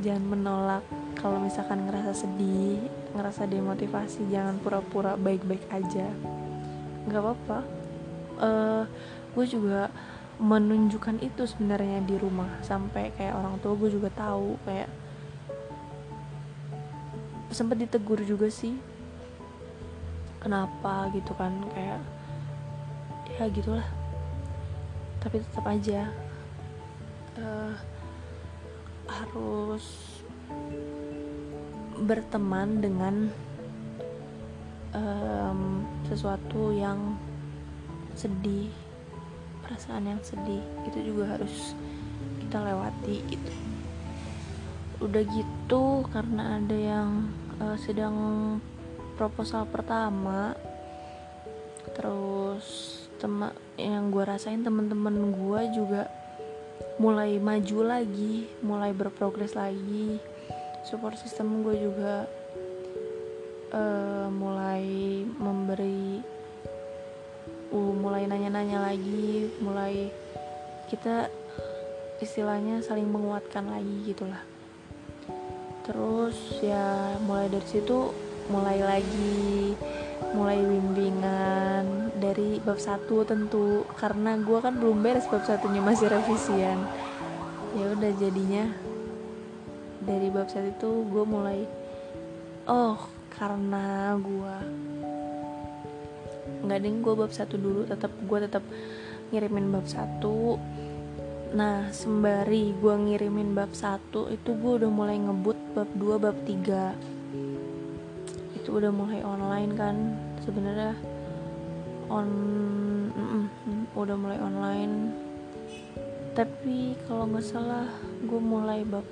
[0.00, 0.84] Jangan menolak.
[1.20, 2.80] Kalau misalkan ngerasa sedih
[3.14, 6.08] ngerasa demotivasi jangan pura-pura baik-baik aja.
[7.06, 7.58] Nggak apa-apa.
[8.40, 8.82] Uh,
[9.36, 9.92] gue juga
[10.40, 12.48] menunjukkan itu sebenarnya di rumah.
[12.64, 14.90] Sampai kayak orang tua gue juga tahu kayak
[17.52, 18.74] sempat ditegur juga sih.
[20.42, 22.00] Kenapa gitu kan kayak
[23.38, 23.86] ya gitulah.
[25.22, 26.23] Tapi tetap aja
[27.38, 27.74] uh,
[29.08, 29.84] harus
[32.04, 33.14] berteman dengan
[34.94, 37.14] um, sesuatu yang
[38.14, 38.70] sedih
[39.64, 40.62] perasaan yang sedih.
[40.86, 41.72] Itu juga harus
[42.44, 43.52] kita lewati gitu.
[45.02, 48.16] Udah gitu karena ada yang uh, sedang
[49.14, 50.58] proposal pertama
[51.94, 56.10] terus teman yang gue rasain temen-temen gue juga
[56.98, 60.18] mulai maju lagi mulai berprogres lagi.
[60.84, 62.28] Support system gue juga
[63.72, 64.84] uh, mulai
[65.26, 66.20] memberi
[67.72, 70.12] uh, mulai nanya-nanya lagi mulai
[70.92, 71.32] kita
[72.22, 74.42] istilahnya saling menguatkan lagi gitulah.
[75.84, 78.12] Terus ya mulai dari situ
[78.52, 79.72] mulai lagi
[80.34, 83.86] mulai bimbingan dari bab satu tentu.
[83.98, 86.82] Karena gue kan belum beres bab satunya masih revisian.
[87.74, 88.70] Ya udah jadinya
[90.04, 91.64] dari bab satu itu gue mulai
[92.68, 93.00] oh
[93.34, 94.56] karena gue
[96.64, 98.64] nggak ding gue bab satu dulu tetap gue tetap
[99.32, 100.60] ngirimin bab satu.
[101.54, 106.50] Nah sembari gue ngirimin bab satu itu gue udah mulai ngebut bab 2 bab 3
[106.50, 107.13] itu
[108.74, 109.96] udah mulai online kan.
[110.42, 110.98] Sebenarnya
[112.10, 112.28] on
[113.14, 115.14] mm, udah mulai online.
[116.34, 117.86] Tapi kalau nggak salah
[118.26, 119.06] gue mulai bab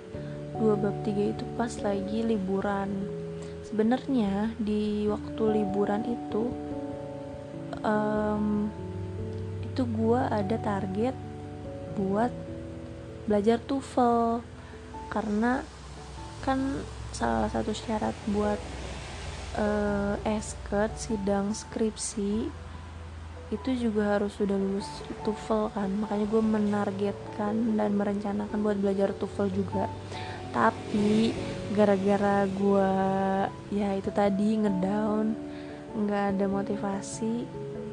[0.58, 2.90] dua bab tiga itu pas lagi liburan.
[3.62, 6.50] Sebenarnya di waktu liburan itu
[7.86, 8.66] um,
[9.62, 11.14] itu gue ada target
[11.94, 12.34] buat
[13.30, 14.42] belajar TOEFL.
[15.08, 15.62] Karena
[16.42, 16.82] kan
[17.14, 18.58] salah satu syarat buat
[19.56, 22.48] uh, esket sidang skripsi
[23.52, 24.88] itu juga harus sudah lulus
[25.28, 25.90] TOEFL kan.
[26.00, 29.84] Makanya gue menargetkan dan merencanakan buat belajar TOEFL juga.
[30.52, 31.36] Tapi
[31.76, 32.92] gara-gara gue
[33.72, 35.36] ya itu tadi ngedown
[35.92, 37.44] nggak ada motivasi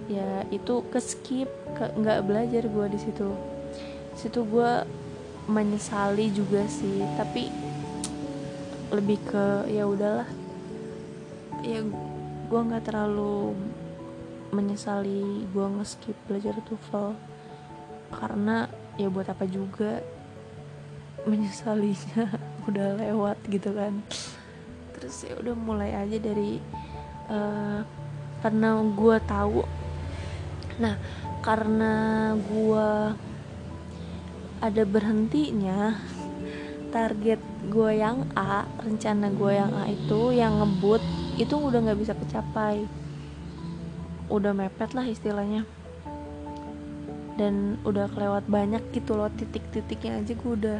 [0.07, 3.29] ya itu ke skip ke nggak belajar gue di situ.
[4.15, 4.71] Situ gue
[5.51, 7.03] menyesali juga sih.
[7.19, 7.51] Tapi
[8.95, 10.27] lebih ke ya udahlah
[11.63, 11.83] ya
[12.49, 13.53] gue nggak terlalu
[14.49, 17.13] menyesali gue ngeskip belajar TOEFL.
[18.09, 18.65] Karena
[18.97, 20.01] ya buat apa juga
[21.23, 22.33] menyesalinya
[22.67, 24.01] udah lewat gitu kan.
[24.97, 26.57] Terus ya udah mulai aja dari
[27.29, 27.85] uh,
[28.41, 29.61] karena gue tahu.
[30.81, 30.95] Nah
[31.39, 31.93] karena
[32.35, 32.89] gue
[34.59, 35.95] ada berhentinya
[36.91, 40.99] target gue yang A rencana gue yang A itu yang ngebut
[41.39, 42.83] itu udah nggak bisa kecapai.
[44.27, 45.63] Udah mepet lah istilahnya.
[47.39, 50.79] Dan udah kelewat banyak gitu loh titik-titiknya aja gue udah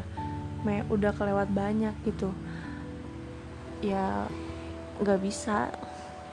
[0.67, 2.35] me udah kelewat banyak gitu.
[3.79, 4.27] Ya
[4.99, 5.71] nggak bisa.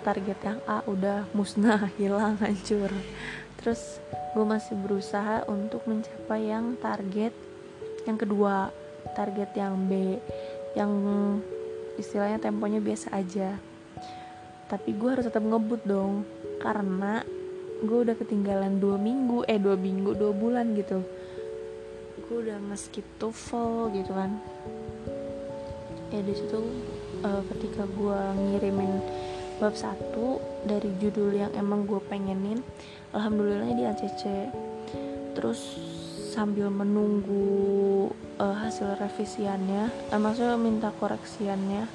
[0.03, 2.91] Target yang A udah musnah hilang hancur.
[3.59, 4.03] Terus
[4.37, 7.33] gue masih berusaha untuk mencapai yang target
[8.07, 8.71] yang kedua
[9.17, 10.21] target yang B
[10.79, 10.93] yang
[11.97, 13.57] istilahnya temponya biasa aja
[14.67, 16.27] tapi gue harus tetap ngebut dong.
[16.63, 17.23] Karena
[17.83, 21.03] gue udah ketinggalan dua minggu eh dua minggu dua bulan gitu.
[22.27, 24.41] Gue udah nge-skip TOEFL gitu kan.
[26.11, 26.59] Ya di situ
[27.23, 29.03] uh, ketika gue ngirimin
[29.57, 30.37] bab satu
[30.69, 32.61] dari judul yang emang gue pengenin
[33.17, 34.53] alhamdulillah di ACC
[35.33, 35.81] terus
[36.37, 41.89] sambil menunggu uh, hasil revisiannya uh, maksudnya minta koreksiannya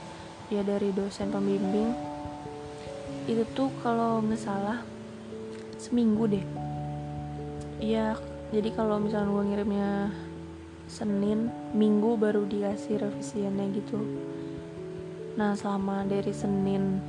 [0.50, 1.94] ya dari dosen pembimbing
[3.30, 4.82] itu tuh kalau nggak salah
[5.78, 6.46] seminggu deh.
[7.82, 8.18] Iya
[8.52, 9.92] jadi kalau misalnya gue ngirimnya
[10.92, 14.00] Senin Minggu baru dikasih revisiannya gitu.
[15.40, 17.00] Nah selama dari Senin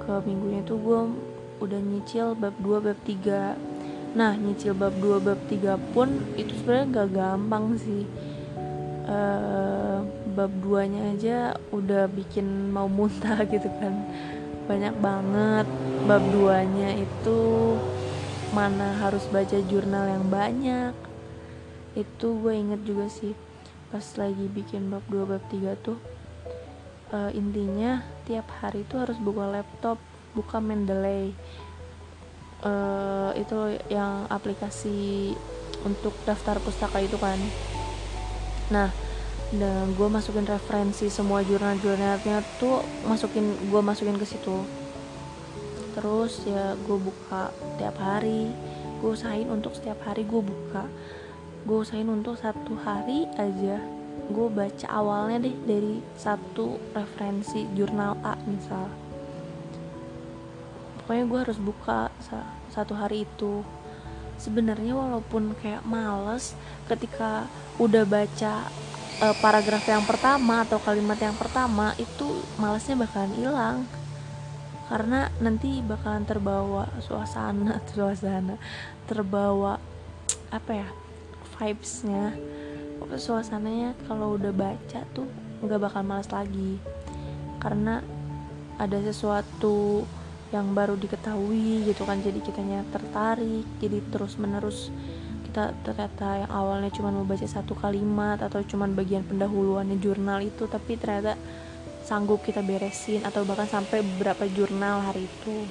[0.00, 1.00] ke minggunya itu gue
[1.60, 6.86] udah nyicil bab 2 bab 3 nah nyicil bab 2 bab 3 pun itu sebenarnya
[6.96, 8.04] gak gampang sih.
[9.10, 11.36] Uh, bab 2 nya aja
[11.74, 14.06] udah bikin mau muntah gitu kan
[14.70, 15.66] banyak banget.
[16.06, 17.40] Bab 2 nya itu
[18.54, 20.94] mana harus baca jurnal yang banyak.
[21.98, 23.34] Itu gue inget juga sih
[23.90, 25.98] pas lagi bikin bab 2 bab 3 tuh
[27.10, 29.98] uh, intinya tiap hari tuh harus buka laptop
[30.38, 31.34] buka Mendeley.
[32.60, 35.32] Uh, itu yang aplikasi
[35.82, 37.40] untuk daftar pustaka itu kan.
[38.70, 39.09] Nah
[39.50, 44.62] dan gue masukin referensi semua jurnal-jurnalnya tuh masukin gue masukin ke situ.
[45.98, 48.54] Terus ya gue buka tiap hari.
[49.02, 50.86] Gue usahain untuk setiap hari gue buka.
[51.66, 53.82] Gue usahain untuk satu hari aja
[54.30, 58.86] gue baca awalnya deh dari satu referensi jurnal A misal.
[61.02, 62.14] Pokoknya gue harus buka
[62.70, 63.66] satu hari itu.
[64.38, 66.54] Sebenarnya walaupun kayak males
[66.86, 67.50] ketika
[67.82, 68.70] udah baca
[69.20, 73.78] uh, paragraf yang pertama atau kalimat yang pertama itu malesnya bakalan hilang.
[74.90, 78.58] Karena nanti bakalan terbawa suasana suasana
[79.06, 79.78] terbawa
[80.50, 80.88] apa ya
[81.56, 82.34] vibesnya.
[83.10, 85.28] Suasananya kalau udah baca tuh
[85.62, 86.80] nggak bakal malas lagi.
[87.60, 88.00] Karena
[88.80, 90.08] ada sesuatu
[90.50, 94.90] yang baru diketahui gitu kan jadi kitanya tertarik jadi terus menerus
[95.50, 100.70] kita ternyata yang awalnya cuma mau baca satu kalimat atau cuma bagian pendahuluannya jurnal itu
[100.70, 101.34] tapi ternyata
[102.06, 105.66] sanggup kita beresin atau bahkan sampai beberapa jurnal hari itu.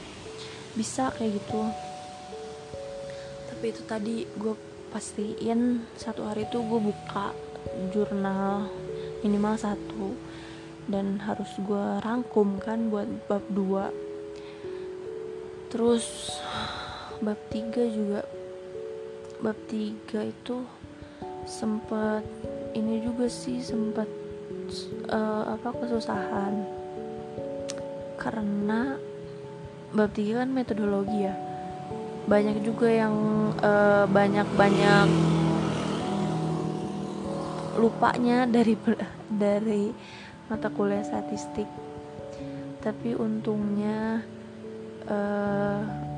[0.75, 1.63] Bisa kayak gitu.
[3.55, 4.51] Tapi itu tadi gue
[4.91, 7.31] pastiin satu hari itu gue buka
[7.95, 8.67] jurnal
[9.23, 10.11] minimal satu
[10.91, 13.93] dan harus gue rangkum kan buat bab 2
[15.69, 16.33] terus
[17.21, 18.25] bab 3 juga
[19.39, 20.57] bab 3 itu
[21.47, 22.27] sempet
[22.75, 24.07] ini juga sih sempet
[25.09, 26.53] uh, apa kesusahan.
[28.19, 28.99] Karena
[29.95, 31.35] bab tiga kan metodologi ya.
[32.29, 33.15] Banyak juga yang
[33.57, 35.07] uh, banyak-banyak
[37.79, 38.75] lupanya dari
[39.43, 39.89] dari
[40.51, 41.65] mata kuliah statistik.
[42.79, 44.23] Tapi untungnya
[45.03, 46.08] uh, eh,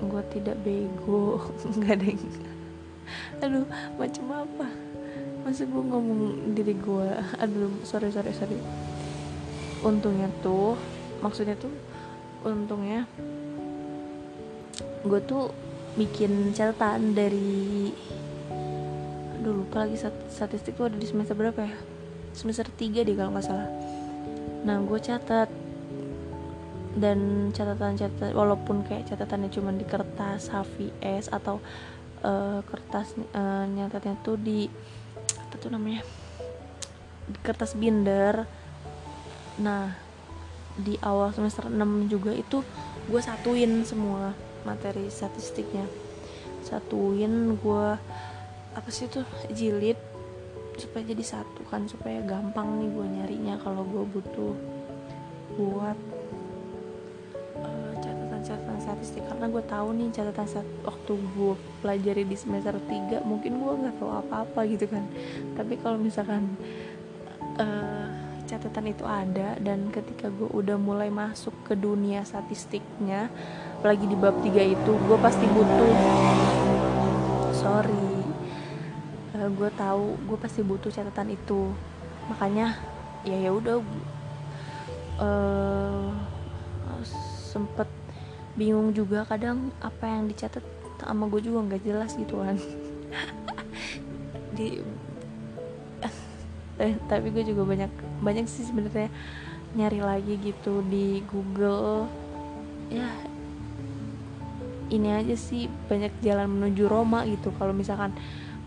[0.00, 1.40] gue tidak bego.
[1.76, 2.22] Nggak ada yang
[3.40, 3.66] aduh
[3.98, 4.66] macam apa?
[5.42, 7.08] Masa gue ngomong diri gue
[7.40, 8.58] aduh sorry sorry sorry.
[9.82, 10.76] Untungnya tuh
[11.24, 11.72] maksudnya tuh
[12.44, 13.04] untungnya
[15.04, 15.52] gue tuh
[15.96, 17.90] bikin catatan dari
[19.40, 19.96] aduh lupa lagi
[20.28, 21.74] statistik tuh ada di semester berapa ya?
[22.30, 23.68] Semester 3 deh kalau nggak salah.
[24.62, 25.48] Nah gue catat
[27.00, 31.58] dan catatan-catatan walaupun kayak catatannya cuma di kertas HVS atau
[32.20, 34.68] uh, kertas uh, nyatatnya tuh di
[35.40, 36.04] apa tuh namanya?
[37.24, 38.44] Di kertas binder.
[39.64, 39.96] Nah
[40.76, 42.62] di awal semester 6 juga itu
[43.08, 44.36] gue satuin semua
[44.68, 45.88] materi statistiknya.
[46.60, 47.86] Satuin gue
[48.70, 49.98] apa sih tuh jilid
[50.78, 54.54] supaya jadi satu kan supaya gampang nih gue nyarinya kalau gue butuh
[55.58, 55.98] buat
[58.90, 63.72] statistik karena gue tahu nih catatan saat waktu gue pelajari di semester 3 mungkin gue
[63.86, 65.06] nggak tahu apa-apa gitu kan.
[65.54, 66.58] Tapi kalau misalkan
[67.54, 68.10] uh,
[68.50, 73.30] catatan itu ada dan ketika gue udah mulai masuk ke dunia statistiknya
[73.78, 75.94] apalagi di bab 3 itu gue pasti butuh
[77.54, 78.10] sorry
[79.38, 81.70] uh, gue tahu gue pasti butuh catatan itu.
[82.26, 82.74] Makanya
[83.22, 83.78] ya ya udah
[85.22, 86.10] uh,
[87.50, 87.99] sempet
[88.60, 90.60] bingung juga kadang apa yang dicatat
[91.00, 92.60] sama gue juga nggak jelas gitu kan.
[94.52, 94.84] Di
[96.76, 97.88] eh, tapi gue juga banyak
[98.20, 99.08] banyak sih sebenarnya
[99.72, 102.04] nyari lagi gitu di Google.
[102.92, 103.08] Ya
[104.92, 107.48] ini aja sih banyak jalan menuju Roma gitu.
[107.56, 108.12] Kalau misalkan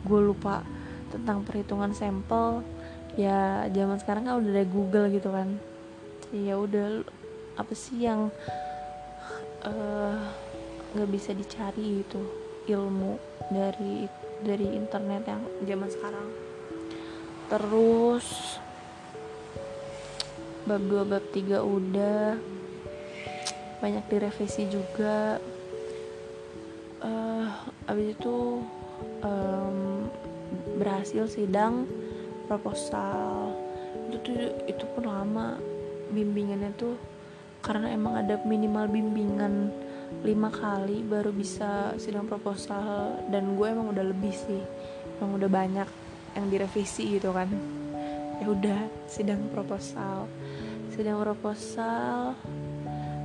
[0.02, 0.66] gue lupa
[1.14, 2.66] tentang perhitungan sampel
[3.14, 5.62] ya zaman sekarang kan udah ada Google gitu kan.
[6.34, 7.06] Ya udah
[7.54, 8.34] apa sih yang
[10.94, 12.20] nggak uh, bisa dicari itu
[12.68, 13.20] ilmu
[13.52, 14.08] dari
[14.44, 16.28] dari internet yang zaman sekarang.
[17.48, 18.28] Terus
[20.68, 22.28] bab 2 bab 3 udah.
[23.84, 25.40] Banyak direvisi juga.
[27.04, 27.52] Uh,
[27.92, 28.64] abis itu
[29.24, 30.08] um,
[30.80, 31.84] berhasil sidang
[32.48, 33.52] proposal.
[34.08, 34.36] Itu tuh
[34.72, 35.60] itu pun lama
[36.16, 36.96] bimbingannya tuh
[37.64, 39.72] karena emang ada minimal bimbingan
[40.22, 44.62] lima kali baru bisa sidang proposal dan gue emang udah lebih sih
[45.18, 45.90] emang udah banyak
[46.36, 47.48] yang direvisi gitu kan.
[48.44, 50.28] Ya udah sidang proposal
[50.94, 52.38] sidang proposal.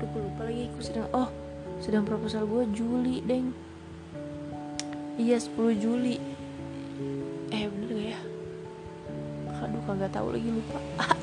[0.01, 1.09] Aduh gue lupa lagi aku sidang.
[1.13, 1.29] Oh
[1.85, 3.53] sidang proposal gue Juli deng.
[5.21, 6.17] Iya 10 Juli.
[7.53, 8.21] Eh bener gak ya?
[9.67, 10.81] Aduh kagak tahu lagi lupa.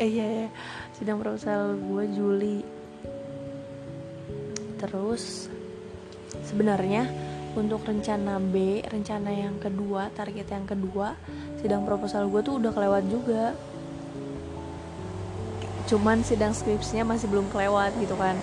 [0.00, 0.48] Eh iya ya
[1.00, 2.60] sidang proposal gue Juli.
[4.76, 5.48] Terus
[6.44, 7.08] sebenarnya
[7.56, 11.18] untuk rencana B rencana yang kedua target yang kedua
[11.58, 13.56] sidang proposal gue tuh udah kelewat juga.
[15.88, 18.36] Cuman sidang skripsinya masih belum kelewat gitu kan.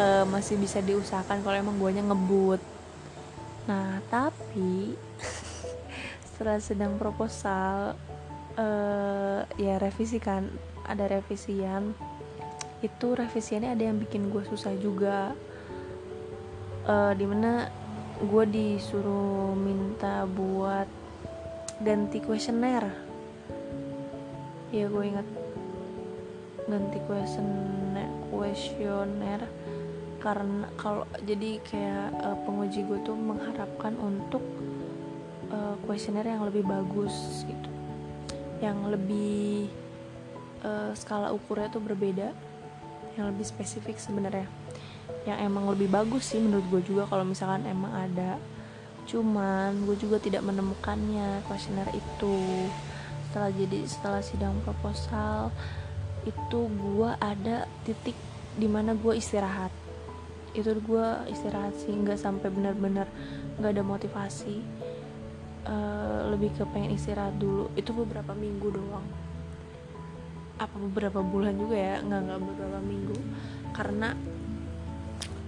[0.00, 2.64] E, masih bisa diusahakan kalau emang guanya ngebut.
[3.68, 4.96] Nah tapi
[6.32, 7.92] setelah sidang proposal
[8.56, 8.66] e,
[9.60, 10.48] ya revisi kan
[10.90, 11.94] ada revisian
[12.80, 15.36] itu revisiannya ada yang bikin gue susah juga.
[16.88, 17.68] E, di mana
[18.20, 20.88] gue disuruh minta buat
[21.84, 22.88] ganti kuesioner.
[24.72, 25.28] Ya gue ingat
[26.68, 29.42] ganti kuesioner kuesioner
[30.20, 34.44] karena kalau jadi kayak uh, penguji gue tuh mengharapkan untuk
[35.88, 37.70] kuesioner uh, yang lebih bagus gitu.
[38.60, 39.72] Yang lebih
[40.64, 42.32] uh, skala ukurnya tuh berbeda
[43.18, 44.46] yang lebih spesifik sebenarnya.
[45.28, 48.40] Yang emang lebih bagus sih menurut gue juga kalau misalkan emang ada.
[49.04, 52.36] Cuman gue juga tidak menemukannya kuesioner itu.
[53.30, 55.54] Setelah jadi setelah sidang proposal
[56.26, 58.16] itu gue ada titik
[58.56, 59.72] di mana gue istirahat.
[60.56, 63.06] Itu gue istirahat sih nggak sampai benar-benar
[63.58, 64.62] nggak ada motivasi.
[65.60, 67.68] Uh, lebih ke pengen istirahat dulu.
[67.76, 69.29] Itu beberapa minggu doang
[70.60, 73.18] apa beberapa bulan juga ya nggak nggak beberapa minggu.
[73.72, 74.12] Karena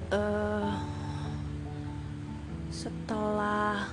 [0.09, 0.73] uh,
[2.73, 3.93] setelah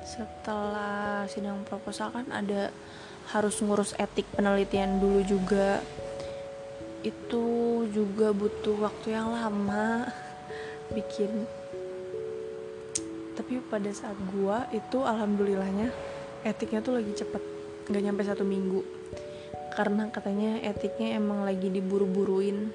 [0.00, 2.72] setelah sidang proposal kan ada
[3.36, 5.84] harus ngurus etik penelitian dulu juga.
[7.04, 10.08] Itu juga butuh waktu yang lama
[10.96, 11.44] bikin.
[13.36, 15.92] Tapi pada saat gua itu alhamdulillahnya
[16.48, 17.55] etiknya tuh lagi cepet
[17.86, 18.82] nggak nyampe satu minggu.
[19.76, 22.72] Karena katanya etiknya emang lagi diburu-buruin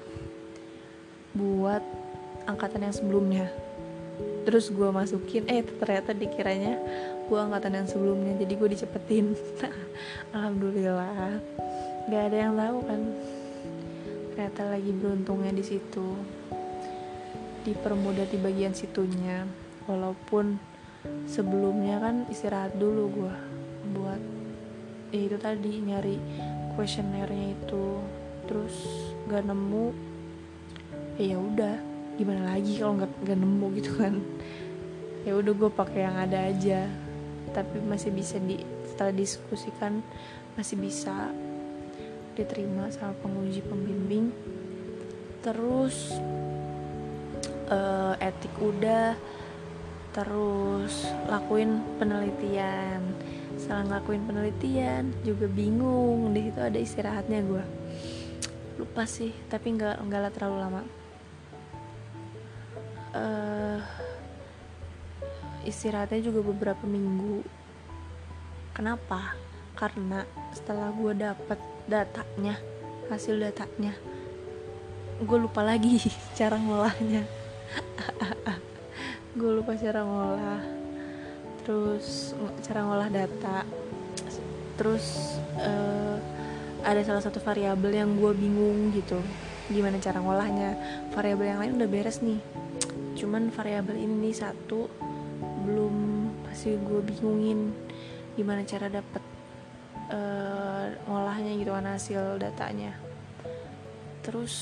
[1.34, 1.82] buat
[2.46, 3.46] angkatan yang sebelumnya.
[4.42, 6.78] Terus gue masukin eh ternyata dikiranya
[7.26, 9.34] gue angkatan yang sebelumnya jadi gue dicepetin.
[10.34, 11.38] Alhamdulillah.
[12.10, 13.00] Nggak ada yang tahu kan.
[14.32, 16.08] Ternyata lagi beruntungnya di situ.
[17.62, 19.46] Dipermudah di bagian situnya.
[19.86, 20.58] Walaupun
[21.26, 23.34] sebelumnya kan istirahat dulu gue
[23.94, 24.22] buat
[25.12, 26.16] ya itu tadi nyari
[26.74, 28.00] kuesionernya itu.
[28.48, 28.74] Terus
[29.28, 29.92] gak nemu.
[31.20, 31.76] Ya udah
[32.16, 34.14] gimana lagi kalau nggak nggak nemu gitu kan?
[35.22, 36.88] Ya udah gue pakai yang ada aja.
[37.52, 38.58] Tapi masih bisa di
[38.88, 40.00] setelah diskusikan
[40.56, 41.32] masih bisa
[42.32, 44.32] diterima sama penguji pembimbing.
[45.44, 46.16] Terus
[47.68, 49.14] uh, etik udah.
[50.12, 53.00] Terus lakuin penelitian
[53.62, 56.34] setelah ngelakuin penelitian juga bingung.
[56.34, 57.64] Di situ ada istirahatnya gue
[58.82, 60.82] lupa sih tapi nggak nggak terlalu lama.
[63.14, 63.78] Uh,
[65.62, 67.46] istirahatnya juga beberapa minggu.
[68.74, 69.38] Kenapa?
[69.78, 72.58] Karena setelah gue dapet datanya
[73.06, 73.94] hasil datanya
[75.22, 76.02] gue lupa lagi
[76.38, 77.22] cara ngolahnya.
[79.32, 80.81] Gue lupa cara ngolah
[81.62, 82.36] terus
[82.66, 83.66] cara ngolah data.
[84.78, 86.16] Terus uh,
[86.82, 89.18] ada salah satu variabel yang gue bingung gitu.
[89.70, 90.74] Gimana cara ngolahnya?
[91.14, 92.40] Variabel yang lain udah beres nih.
[93.14, 94.90] Cuman variabel ini satu
[95.62, 95.94] belum
[96.46, 97.70] pasti gue bingungin
[98.34, 99.22] gimana cara dapet
[100.10, 103.11] uh, ngolahnya gitu kan hasil datanya
[104.22, 104.54] terus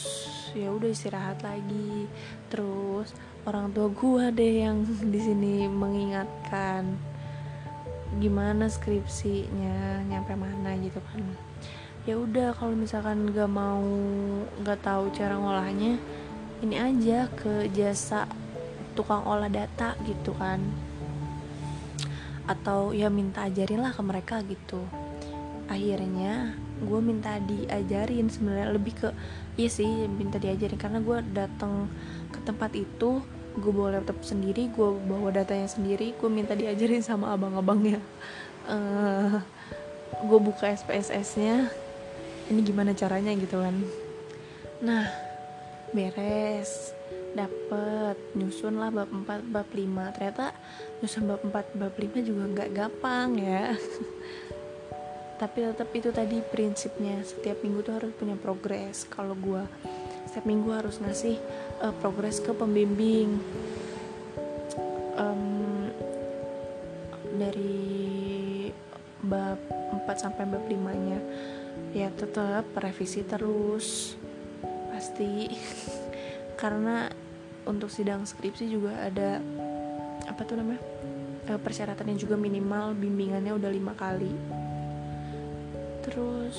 [0.56, 2.08] ya udah istirahat lagi.
[2.48, 3.12] Terus
[3.46, 6.98] orang tua gue deh yang di sini mengingatkan
[8.18, 11.22] gimana skripsinya nyampe mana gitu kan.
[12.08, 13.84] Ya udah kalau misalkan gak mau
[14.64, 16.00] gak tahu cara ngolahnya
[16.64, 18.26] ini aja ke jasa
[18.98, 20.58] tukang olah data gitu kan.
[22.50, 24.82] Atau ya minta ajarin lah ke mereka gitu.
[25.70, 29.08] Akhirnya gue minta diajarin sebenarnya lebih ke
[29.60, 30.80] iya sih minta diajarin.
[30.80, 31.86] Karena gue datang
[32.32, 33.20] ke tempat itu
[33.50, 37.98] gue bawa laptop sendiri gue bawa datanya sendiri gue minta diajarin sama abang-abangnya.
[38.68, 39.42] Uh,
[40.24, 41.68] gue buka SPSS nya
[42.50, 43.76] ini gimana caranya gitu kan.
[44.82, 45.06] Nah
[45.94, 46.96] beres.
[47.30, 48.18] Dapet.
[48.34, 50.50] Nyusun lah bab 4 bab 5 ternyata
[50.98, 53.72] nyusun bab 4 bab 5 juga nggak gampang ya
[55.40, 59.08] tapi tetap itu tadi prinsipnya setiap minggu tuh harus punya progres.
[59.08, 59.64] Kalau gue
[60.28, 61.40] setiap minggu harus ngasih
[61.80, 63.40] uh, progres ke pembimbing.
[65.16, 65.88] Um,
[67.40, 68.68] dari
[69.24, 69.56] bab
[70.04, 70.76] 4 sampai bab 5
[71.08, 71.20] nya
[71.96, 74.20] ya tetap revisi terus.
[74.92, 75.48] Pasti.
[76.60, 77.08] Karena
[77.64, 79.40] untuk sidang skripsi juga ada
[80.28, 80.84] apa tuh namanya
[81.48, 84.59] e, persyaratannya juga minimal bimbingannya udah lima kali
[86.10, 86.58] terus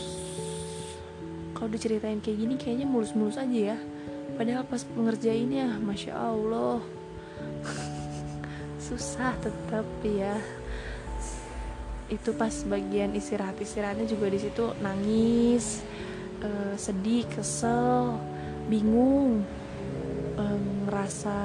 [1.54, 3.78] kalau diceritain kayak gini kayaknya mulus-mulus aja ya.
[4.34, 6.82] Padahal pas pengerjainnya masya allah.
[8.88, 10.42] Susah tetap ya.
[12.10, 15.86] Itu pas bagian istirahat istirahatnya juga di situ nangis
[16.42, 18.18] uh, sedih kesel
[18.66, 19.46] bingung
[20.92, 21.40] ngerasa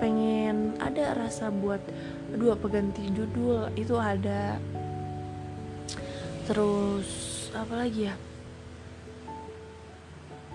[0.00, 1.84] pengen ada rasa buat
[2.32, 3.68] aduh apa ganti judul?
[3.76, 4.56] Itu ada
[6.46, 7.08] terus
[7.52, 8.14] apa lagi ya?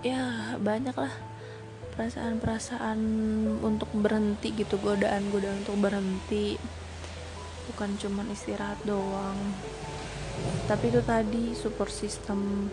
[0.02, 0.22] Ya
[0.58, 1.12] banyak lah
[1.94, 2.98] perasaan-perasaan
[3.60, 6.56] untuk berhenti gitu godaan-godaan untuk berhenti.
[7.70, 9.38] Bukan cuman istirahat doang.
[10.66, 12.72] Tapi itu tadi support system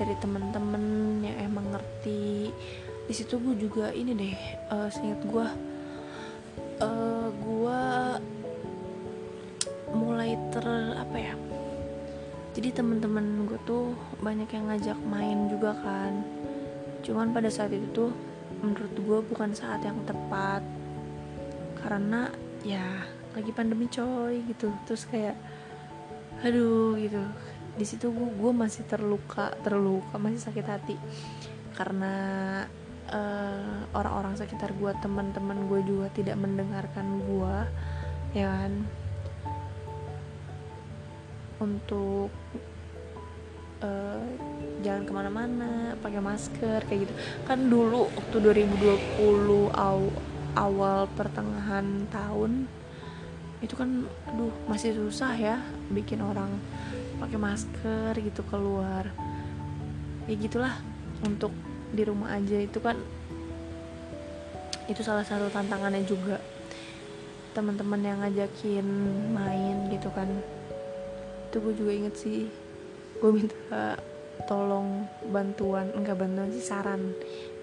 [0.00, 0.84] dari temen-temen
[1.20, 2.48] yang emang ngerti
[3.10, 4.36] di situ gue juga ini deh
[4.70, 5.46] uh, seingat gue
[6.78, 7.82] uh, gue
[9.90, 10.64] mulai ter
[10.94, 11.34] apa ya
[12.50, 16.26] jadi teman-teman gue tuh banyak yang ngajak main juga kan.
[17.06, 18.10] Cuman pada saat itu tuh
[18.58, 20.62] menurut gue bukan saat yang tepat.
[21.78, 22.26] Karena
[22.66, 23.06] ya
[23.38, 24.74] lagi pandemi coy gitu.
[24.82, 25.38] Terus kayak
[26.42, 27.22] aduh gitu.
[27.78, 30.96] Di situ gue, gue masih terluka terluka masih sakit hati.
[31.78, 32.14] Karena
[33.14, 37.56] eh, orang-orang sekitar gue teman-teman gue juga tidak mendengarkan gue
[38.30, 38.86] ya kan
[41.60, 42.32] untuk
[43.84, 44.24] uh,
[44.80, 47.14] jangan ke mana-mana pakai masker kayak gitu.
[47.44, 50.00] Kan dulu waktu 2020 aw
[50.58, 52.66] awal pertengahan tahun
[53.60, 55.60] itu kan aduh masih susah ya
[55.92, 56.48] bikin orang
[57.20, 59.04] pakai masker gitu keluar.
[60.24, 60.74] Ya gitulah
[61.20, 61.52] untuk
[61.92, 62.96] di rumah aja itu kan
[64.88, 66.40] itu salah satu tantangannya juga.
[67.52, 68.86] Teman-teman yang ngajakin
[69.34, 70.30] main gitu kan
[71.50, 72.46] itu gue juga inget sih.
[73.18, 73.98] Gue minta
[74.46, 75.02] tolong
[75.34, 77.10] bantuan enggak bantuan sih saran.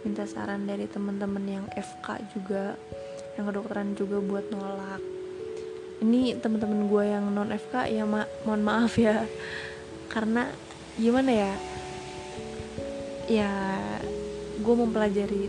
[0.04, 2.76] Minta saran dari teman-teman yang FK juga
[3.40, 5.00] yang kedokteran juga buat nolak.
[6.04, 9.24] Ini teman-teman gue yang non FK ya ma mohon maaf ya.
[10.12, 10.52] Karena
[11.00, 11.54] gimana ya?
[13.32, 13.52] Ya
[14.60, 15.48] gue mempelajari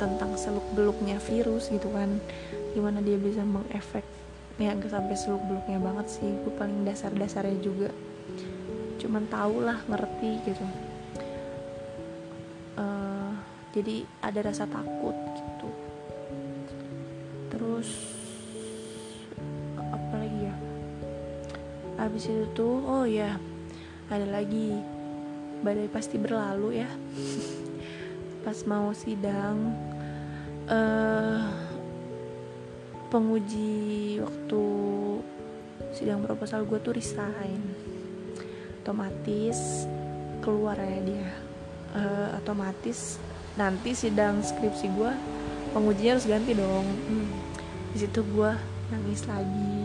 [0.00, 2.24] tentang seluk beluknya virus gitu kan.
[2.72, 4.23] Gimana dia bisa mengefek
[4.54, 6.30] ya gak sampai seluk beluknya banget sih.
[6.46, 7.90] Gue paling dasar dasarnya juga.
[9.02, 10.66] Cuman tau lah ngerti gitu.
[12.78, 13.34] Uh,
[13.74, 15.68] jadi ada rasa takut gitu.
[17.50, 17.88] Terus
[19.78, 20.54] apa lagi ya?
[21.98, 23.38] Habis itu tuh oh ya
[24.10, 24.78] ada lagi.
[25.64, 26.90] Badai pasti berlalu ya.
[28.44, 29.72] Pas mau sidang.
[30.68, 31.63] Uh,
[33.14, 34.62] penguji waktu
[35.94, 37.62] sidang proposal gue tuh resign.
[38.82, 39.86] Otomatis
[40.42, 41.30] keluar ya dia.
[41.94, 43.22] Uh, otomatis
[43.54, 45.14] nanti sidang skripsi gue
[45.70, 46.82] pengujinya harus ganti dong.
[46.82, 47.30] Hmm.
[47.94, 48.50] di situ gue
[48.90, 49.78] nangis lagi.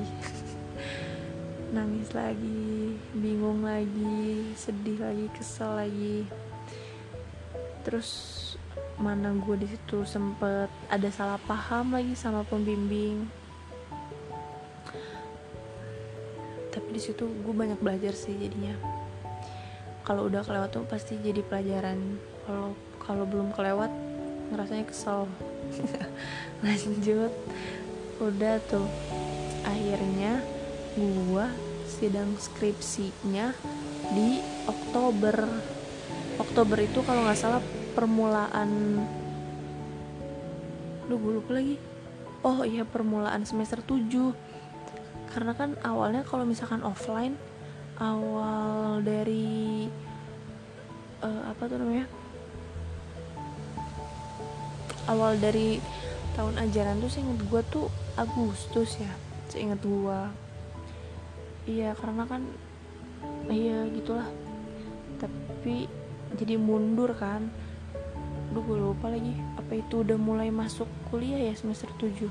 [1.78, 6.26] Nangis lagi bingung lagi sedih lagi kesel lagi.
[7.86, 8.10] Terus
[9.00, 13.24] mana gue di situ sempet ada salah paham lagi sama pembimbing.
[16.70, 18.76] Tapi di situ gue banyak belajar sih jadinya.
[20.04, 22.20] Kalau udah kelewat tuh pasti jadi pelajaran.
[22.44, 23.90] Kalau kalau belum kelewat
[24.52, 25.26] ngerasanya kesel.
[26.66, 27.32] Lanjut.
[28.20, 28.90] Udah tuh.
[29.64, 30.44] Akhirnya
[31.00, 31.48] gua
[31.88, 33.56] sidang skripsinya
[34.12, 35.48] di Oktober.
[36.42, 39.02] Oktober itu kalau nggak salah permulaan
[41.10, 41.76] lu lupa lagi.
[42.46, 44.32] Oh iya permulaan semester 7
[45.30, 47.38] karena kan awalnya kalau misalkan offline
[48.00, 49.90] awal dari
[51.20, 52.08] uh, apa tuh namanya?
[55.10, 55.82] Awal dari
[56.38, 57.86] tahun ajaran tuh inget gue tuh
[58.16, 59.12] Agustus ya
[59.50, 60.22] seinget gue
[61.66, 62.46] iya karena kan
[63.52, 64.30] iya gitulah.
[65.20, 65.90] Tapi
[66.40, 67.50] jadi mundur kan
[68.50, 69.38] Duh gue lupa lagi.
[69.62, 72.26] Apa itu udah mulai masuk kuliah ya semester 7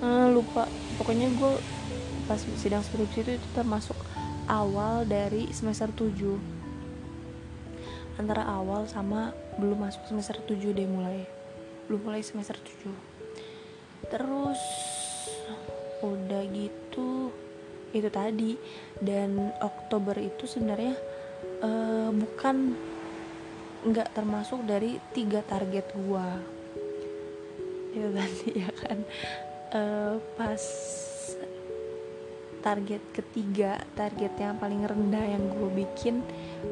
[0.00, 0.64] eh, Lupa.
[0.96, 1.52] Pokoknya gue
[2.24, 3.96] pas sidang skripsi itu, itu termasuk
[4.48, 6.56] awal dari semester 7
[8.16, 11.28] Antara awal sama belum masuk semester 7 deh mulai.
[11.84, 12.88] Belum mulai semester 7
[14.08, 14.60] Terus
[16.00, 17.28] Udah gitu
[17.92, 18.56] Itu tadi.
[18.96, 20.96] Dan Oktober itu sebenarnya
[21.60, 22.72] uh, Bukan
[23.84, 26.40] nggak termasuk dari tiga target gua.
[27.92, 28.98] Ya berarti ya kan?
[29.74, 30.62] Uh, pas
[32.64, 36.24] target ketiga target yang paling rendah yang gue bikin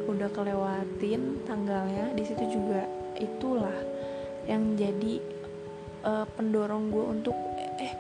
[0.09, 2.89] udah kelewatin tanggalnya di situ juga
[3.21, 3.77] itulah
[4.49, 5.21] yang jadi
[6.01, 7.37] uh, pendorong gue untuk
[7.77, 7.93] eh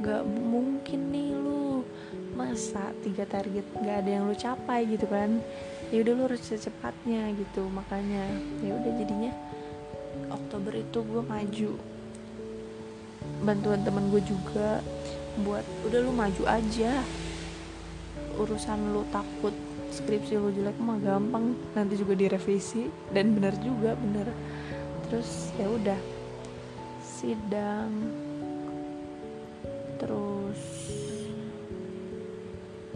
[0.00, 1.84] gak mungkin nih lu
[2.32, 5.44] masa tiga target gak ada yang lu capai gitu kan
[5.92, 8.24] ya udah lu harus secepatnya gitu makanya
[8.64, 9.32] ya udah jadinya
[10.32, 11.70] Oktober itu gue maju
[13.44, 14.80] bantuan temen gue juga
[15.44, 17.02] buat udah lu maju aja
[18.38, 19.54] urusan lu takut
[19.94, 22.90] skripsi lu jelek mah gampang nanti juga direvisi.
[23.14, 24.26] Dan benar juga bener.
[25.06, 26.00] Terus ya udah
[26.98, 27.92] sidang
[30.02, 30.60] terus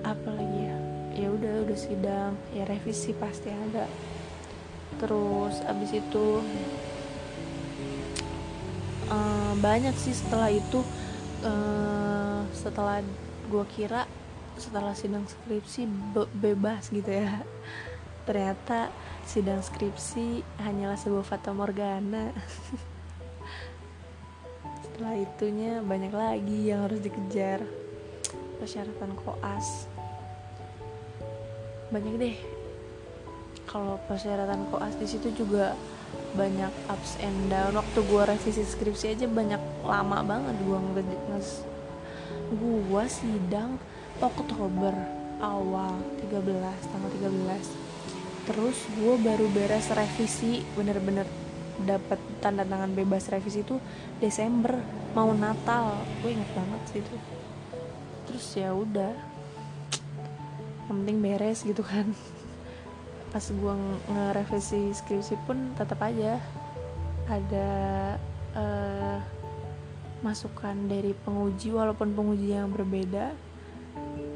[0.02, 0.47] apa lagi
[1.78, 3.86] sidang ya revisi pasti ada.
[4.98, 6.42] Terus abis itu
[9.06, 10.82] uh, banyak sih setelah itu
[11.46, 13.00] uh, setelah
[13.48, 14.04] gue kira
[14.58, 17.46] setelah sidang skripsi be bebas gitu ya.
[18.28, 18.92] Ternyata
[19.24, 22.28] sidang skripsi hanyalah sebuah fata morgana.
[24.84, 27.64] Setelah itunya banyak lagi yang harus dikejar.
[28.60, 29.87] Persyaratan koas
[31.88, 32.36] banyak deh.
[33.68, 35.76] Kalau persyaratan koas di situ juga
[36.36, 37.76] banyak ups and down.
[37.76, 40.78] Waktu gue revisi skripsi aja banyak lama banget gue
[41.32, 41.64] nges
[42.48, 43.76] gue sidang
[44.24, 44.96] Oktober
[45.38, 46.00] awal
[46.32, 46.48] 13
[46.88, 51.28] tanggal 13 terus gue baru beres revisi bener-bener
[51.84, 53.76] dapat tanda tangan bebas revisi itu
[54.18, 54.80] Desember
[55.14, 55.94] mau Natal.
[56.24, 57.16] Gue inget banget sih itu.
[58.26, 59.12] Terus ya udah
[60.88, 62.08] yang penting beres gitu kan.
[63.32, 63.74] Pas gue
[64.08, 66.40] ngerevisi skripsi pun tetap aja
[67.28, 67.70] ada
[68.56, 69.20] uh,
[70.24, 73.36] masukan dari penguji walaupun penguji yang berbeda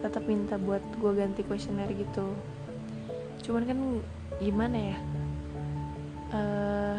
[0.05, 2.37] tetap minta buat gue ganti kuesioner gitu.
[3.43, 3.79] Cuman kan
[4.39, 4.99] gimana ya
[6.33, 6.99] uh,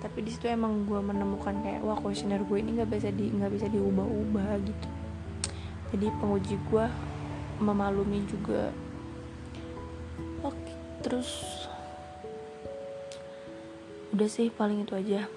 [0.00, 3.52] tapi di situ emang gue menemukan kayak wah kuesioner gue ini nggak bisa di nggak
[3.52, 4.88] bisa diubah-ubah gitu.
[5.92, 6.86] Jadi penguji gue
[7.60, 8.72] memaklumi juga.
[10.40, 10.72] Oke
[11.04, 11.28] terus
[14.16, 15.28] udah sih paling itu aja.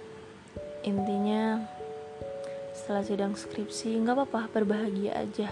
[0.88, 1.64] Intinya
[2.74, 5.52] setelah sidang skripsi nggak apa-apa berbahagia aja.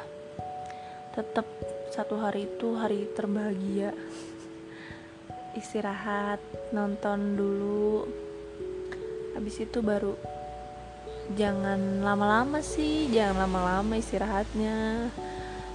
[1.11, 1.45] Tetap
[1.91, 3.91] satu hari itu hari terbahagia.
[5.59, 6.39] Istirahat
[6.71, 8.07] nonton dulu.
[9.35, 10.15] Habis itu baru
[11.31, 15.07] jangan lama-lama sih jangan lama-lama istirahatnya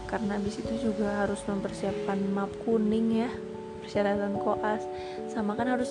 [0.06, 3.30] karena habis itu juga harus mempersiapkan map kuning ya
[3.82, 4.82] persyaratan koas.
[5.30, 5.90] Sama kan harus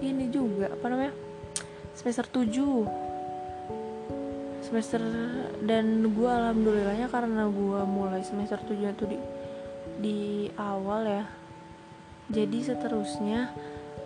[0.00, 1.12] ini juga apa namanya
[1.96, 3.04] semester 7
[4.64, 5.00] semester
[5.62, 9.18] dan gue alhamdulillahnya karena gue mulai semester 7 itu di
[10.00, 11.24] di awal ya.
[12.32, 13.52] Jadi seterusnya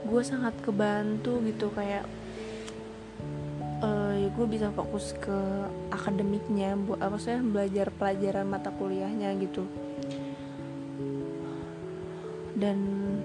[0.02, 2.06] gue sangat kebantu gitu kayak
[4.38, 5.34] gue bisa fokus ke
[5.90, 9.66] akademiknya buat apa sih belajar pelajaran mata kuliahnya gitu.
[12.54, 12.78] Dan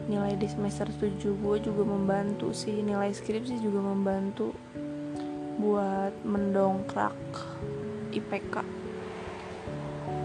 [0.09, 4.57] nilai di semester 7 gue juga membantu sih nilai skripsi juga membantu
[5.61, 7.14] buat mendongkrak
[8.09, 8.66] IPK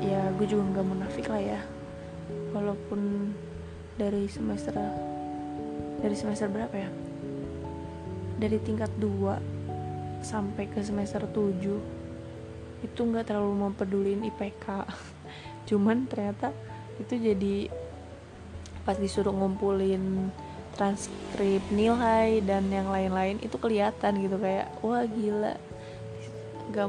[0.01, 1.61] ya gue juga nggak munafik lah ya.
[2.57, 3.33] Walaupun
[4.01, 4.73] dari semester
[6.01, 6.89] dari semester berapa ya?
[8.41, 9.58] Dari tingkat 2
[10.23, 11.99] sampai ke semester 7
[12.79, 14.87] itu nggak terlalu mempedulin IPK
[15.69, 16.55] cuman ternyata
[16.99, 17.71] itu jadi
[18.83, 20.33] pas disuruh ngumpulin
[20.79, 25.59] transkrip nilai dan yang lain-lain itu kelihatan gitu kayak wah gila.
[26.71, 26.89] Gak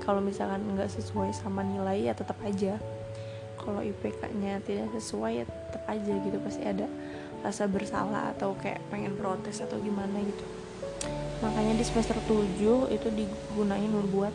[0.00, 2.78] kalau misalkan nggak sesuai sama nilai ya tetap aja.
[3.58, 6.38] Kalau IPK-nya tidak sesuai ya tetap aja gitu.
[6.38, 6.86] Pasti ada
[7.44, 10.63] rasa bersalah atau kayak pengen protes atau gimana gitu
[11.42, 14.34] makanya di semester 7 itu digunain buat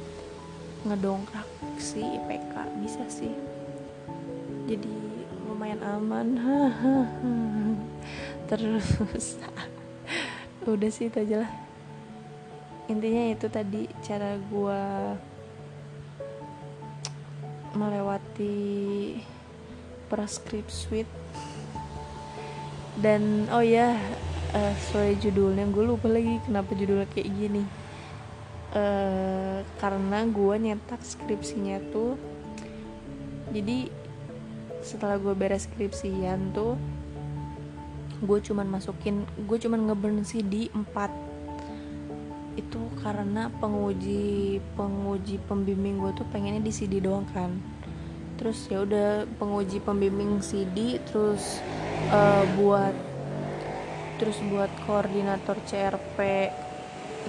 [0.87, 1.47] ngedongkrak
[1.79, 3.31] si IPK bisa sih.
[4.67, 4.95] Jadi
[5.47, 6.27] lumayan aman.
[8.49, 8.87] Terus
[10.69, 11.51] udah sih itu aja lah.
[12.89, 14.81] Intinya itu tadi cara gue
[17.77, 19.13] melewati
[20.09, 21.13] prescript suite
[22.97, 23.93] dan oh ya
[24.53, 27.63] uh, sesuai judulnya gue lupa lagi kenapa judulnya kayak gini.
[28.69, 32.13] Uh, karena gue nyetak skripsinya tuh
[33.49, 33.89] jadi
[34.85, 36.77] setelah gue beres skripsian tuh
[38.21, 40.93] gue cuman masukin gue cuman ngeburn CD 4
[42.61, 47.55] itu karena penguji penguji pembimbing gue tuh pengennya di CD doang kan.
[48.35, 51.63] Terus ya udah penguji pembimbing CD terus
[52.11, 52.91] uh, buat
[54.19, 56.51] terus buat koordinator CRP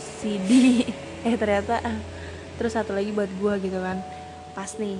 [0.03, 0.82] CD
[1.26, 1.78] eh ternyata
[2.59, 4.03] terus satu lagi buat gue gitu kan.
[4.53, 4.99] Pas nih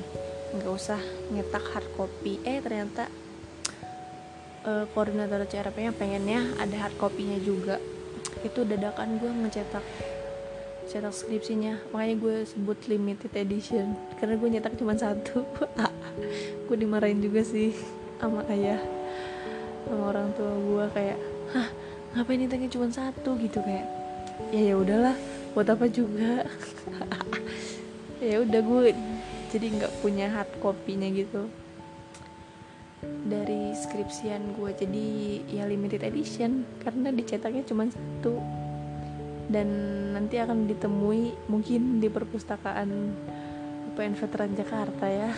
[0.57, 1.03] nggak usah
[1.35, 2.41] nyetak hard copy.
[2.47, 3.11] Eh ternyata
[4.65, 7.77] uh, koordinator CRP nya pengennya ada hard copy-nya juga.
[8.47, 9.85] Itu dadakan gue ngecetak
[10.89, 11.93] cetak skripsinya.
[11.93, 13.99] Makanya gue sebut limited edition.
[14.17, 15.45] Karena gue nyetak cuma satu.
[16.71, 17.75] Gue dimarahin juga sih
[18.23, 18.79] sama ayah
[19.91, 21.19] sama orang tua gue kayak
[21.51, 21.69] hah
[22.11, 23.87] ngapain nyetaknya cuma satu gitu kayak
[24.51, 25.17] ya ya udahlah
[25.55, 26.47] buat apa juga?
[28.21, 28.93] Ya udah gue
[29.49, 31.49] jadi nggak punya hard copy-nya gitu.
[33.01, 35.09] Dari skripsian gue jadi
[35.49, 38.37] ya limited edition karena dicetaknya cuma satu.
[39.49, 39.69] Dan
[40.13, 43.17] nanti akan ditemui mungkin di perpustakaan
[43.89, 45.33] UPN Veteran Jakarta ya.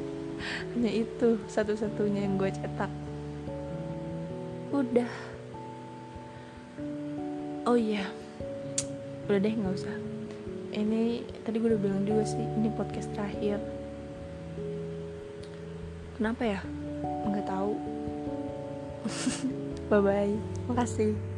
[0.78, 2.92] Hanya itu satu-satunya yang gue cetak.
[4.70, 5.31] Udah
[7.66, 8.06] oh iya.
[9.26, 9.96] Udah deh nggak usah.
[10.72, 13.60] Ini tadi gue udah bilang juga sih ini podcast terakhir.
[16.16, 16.60] Kenapa ya?
[17.02, 17.72] Nggak tahu.
[19.90, 20.34] Bye bye
[20.70, 21.31] makasih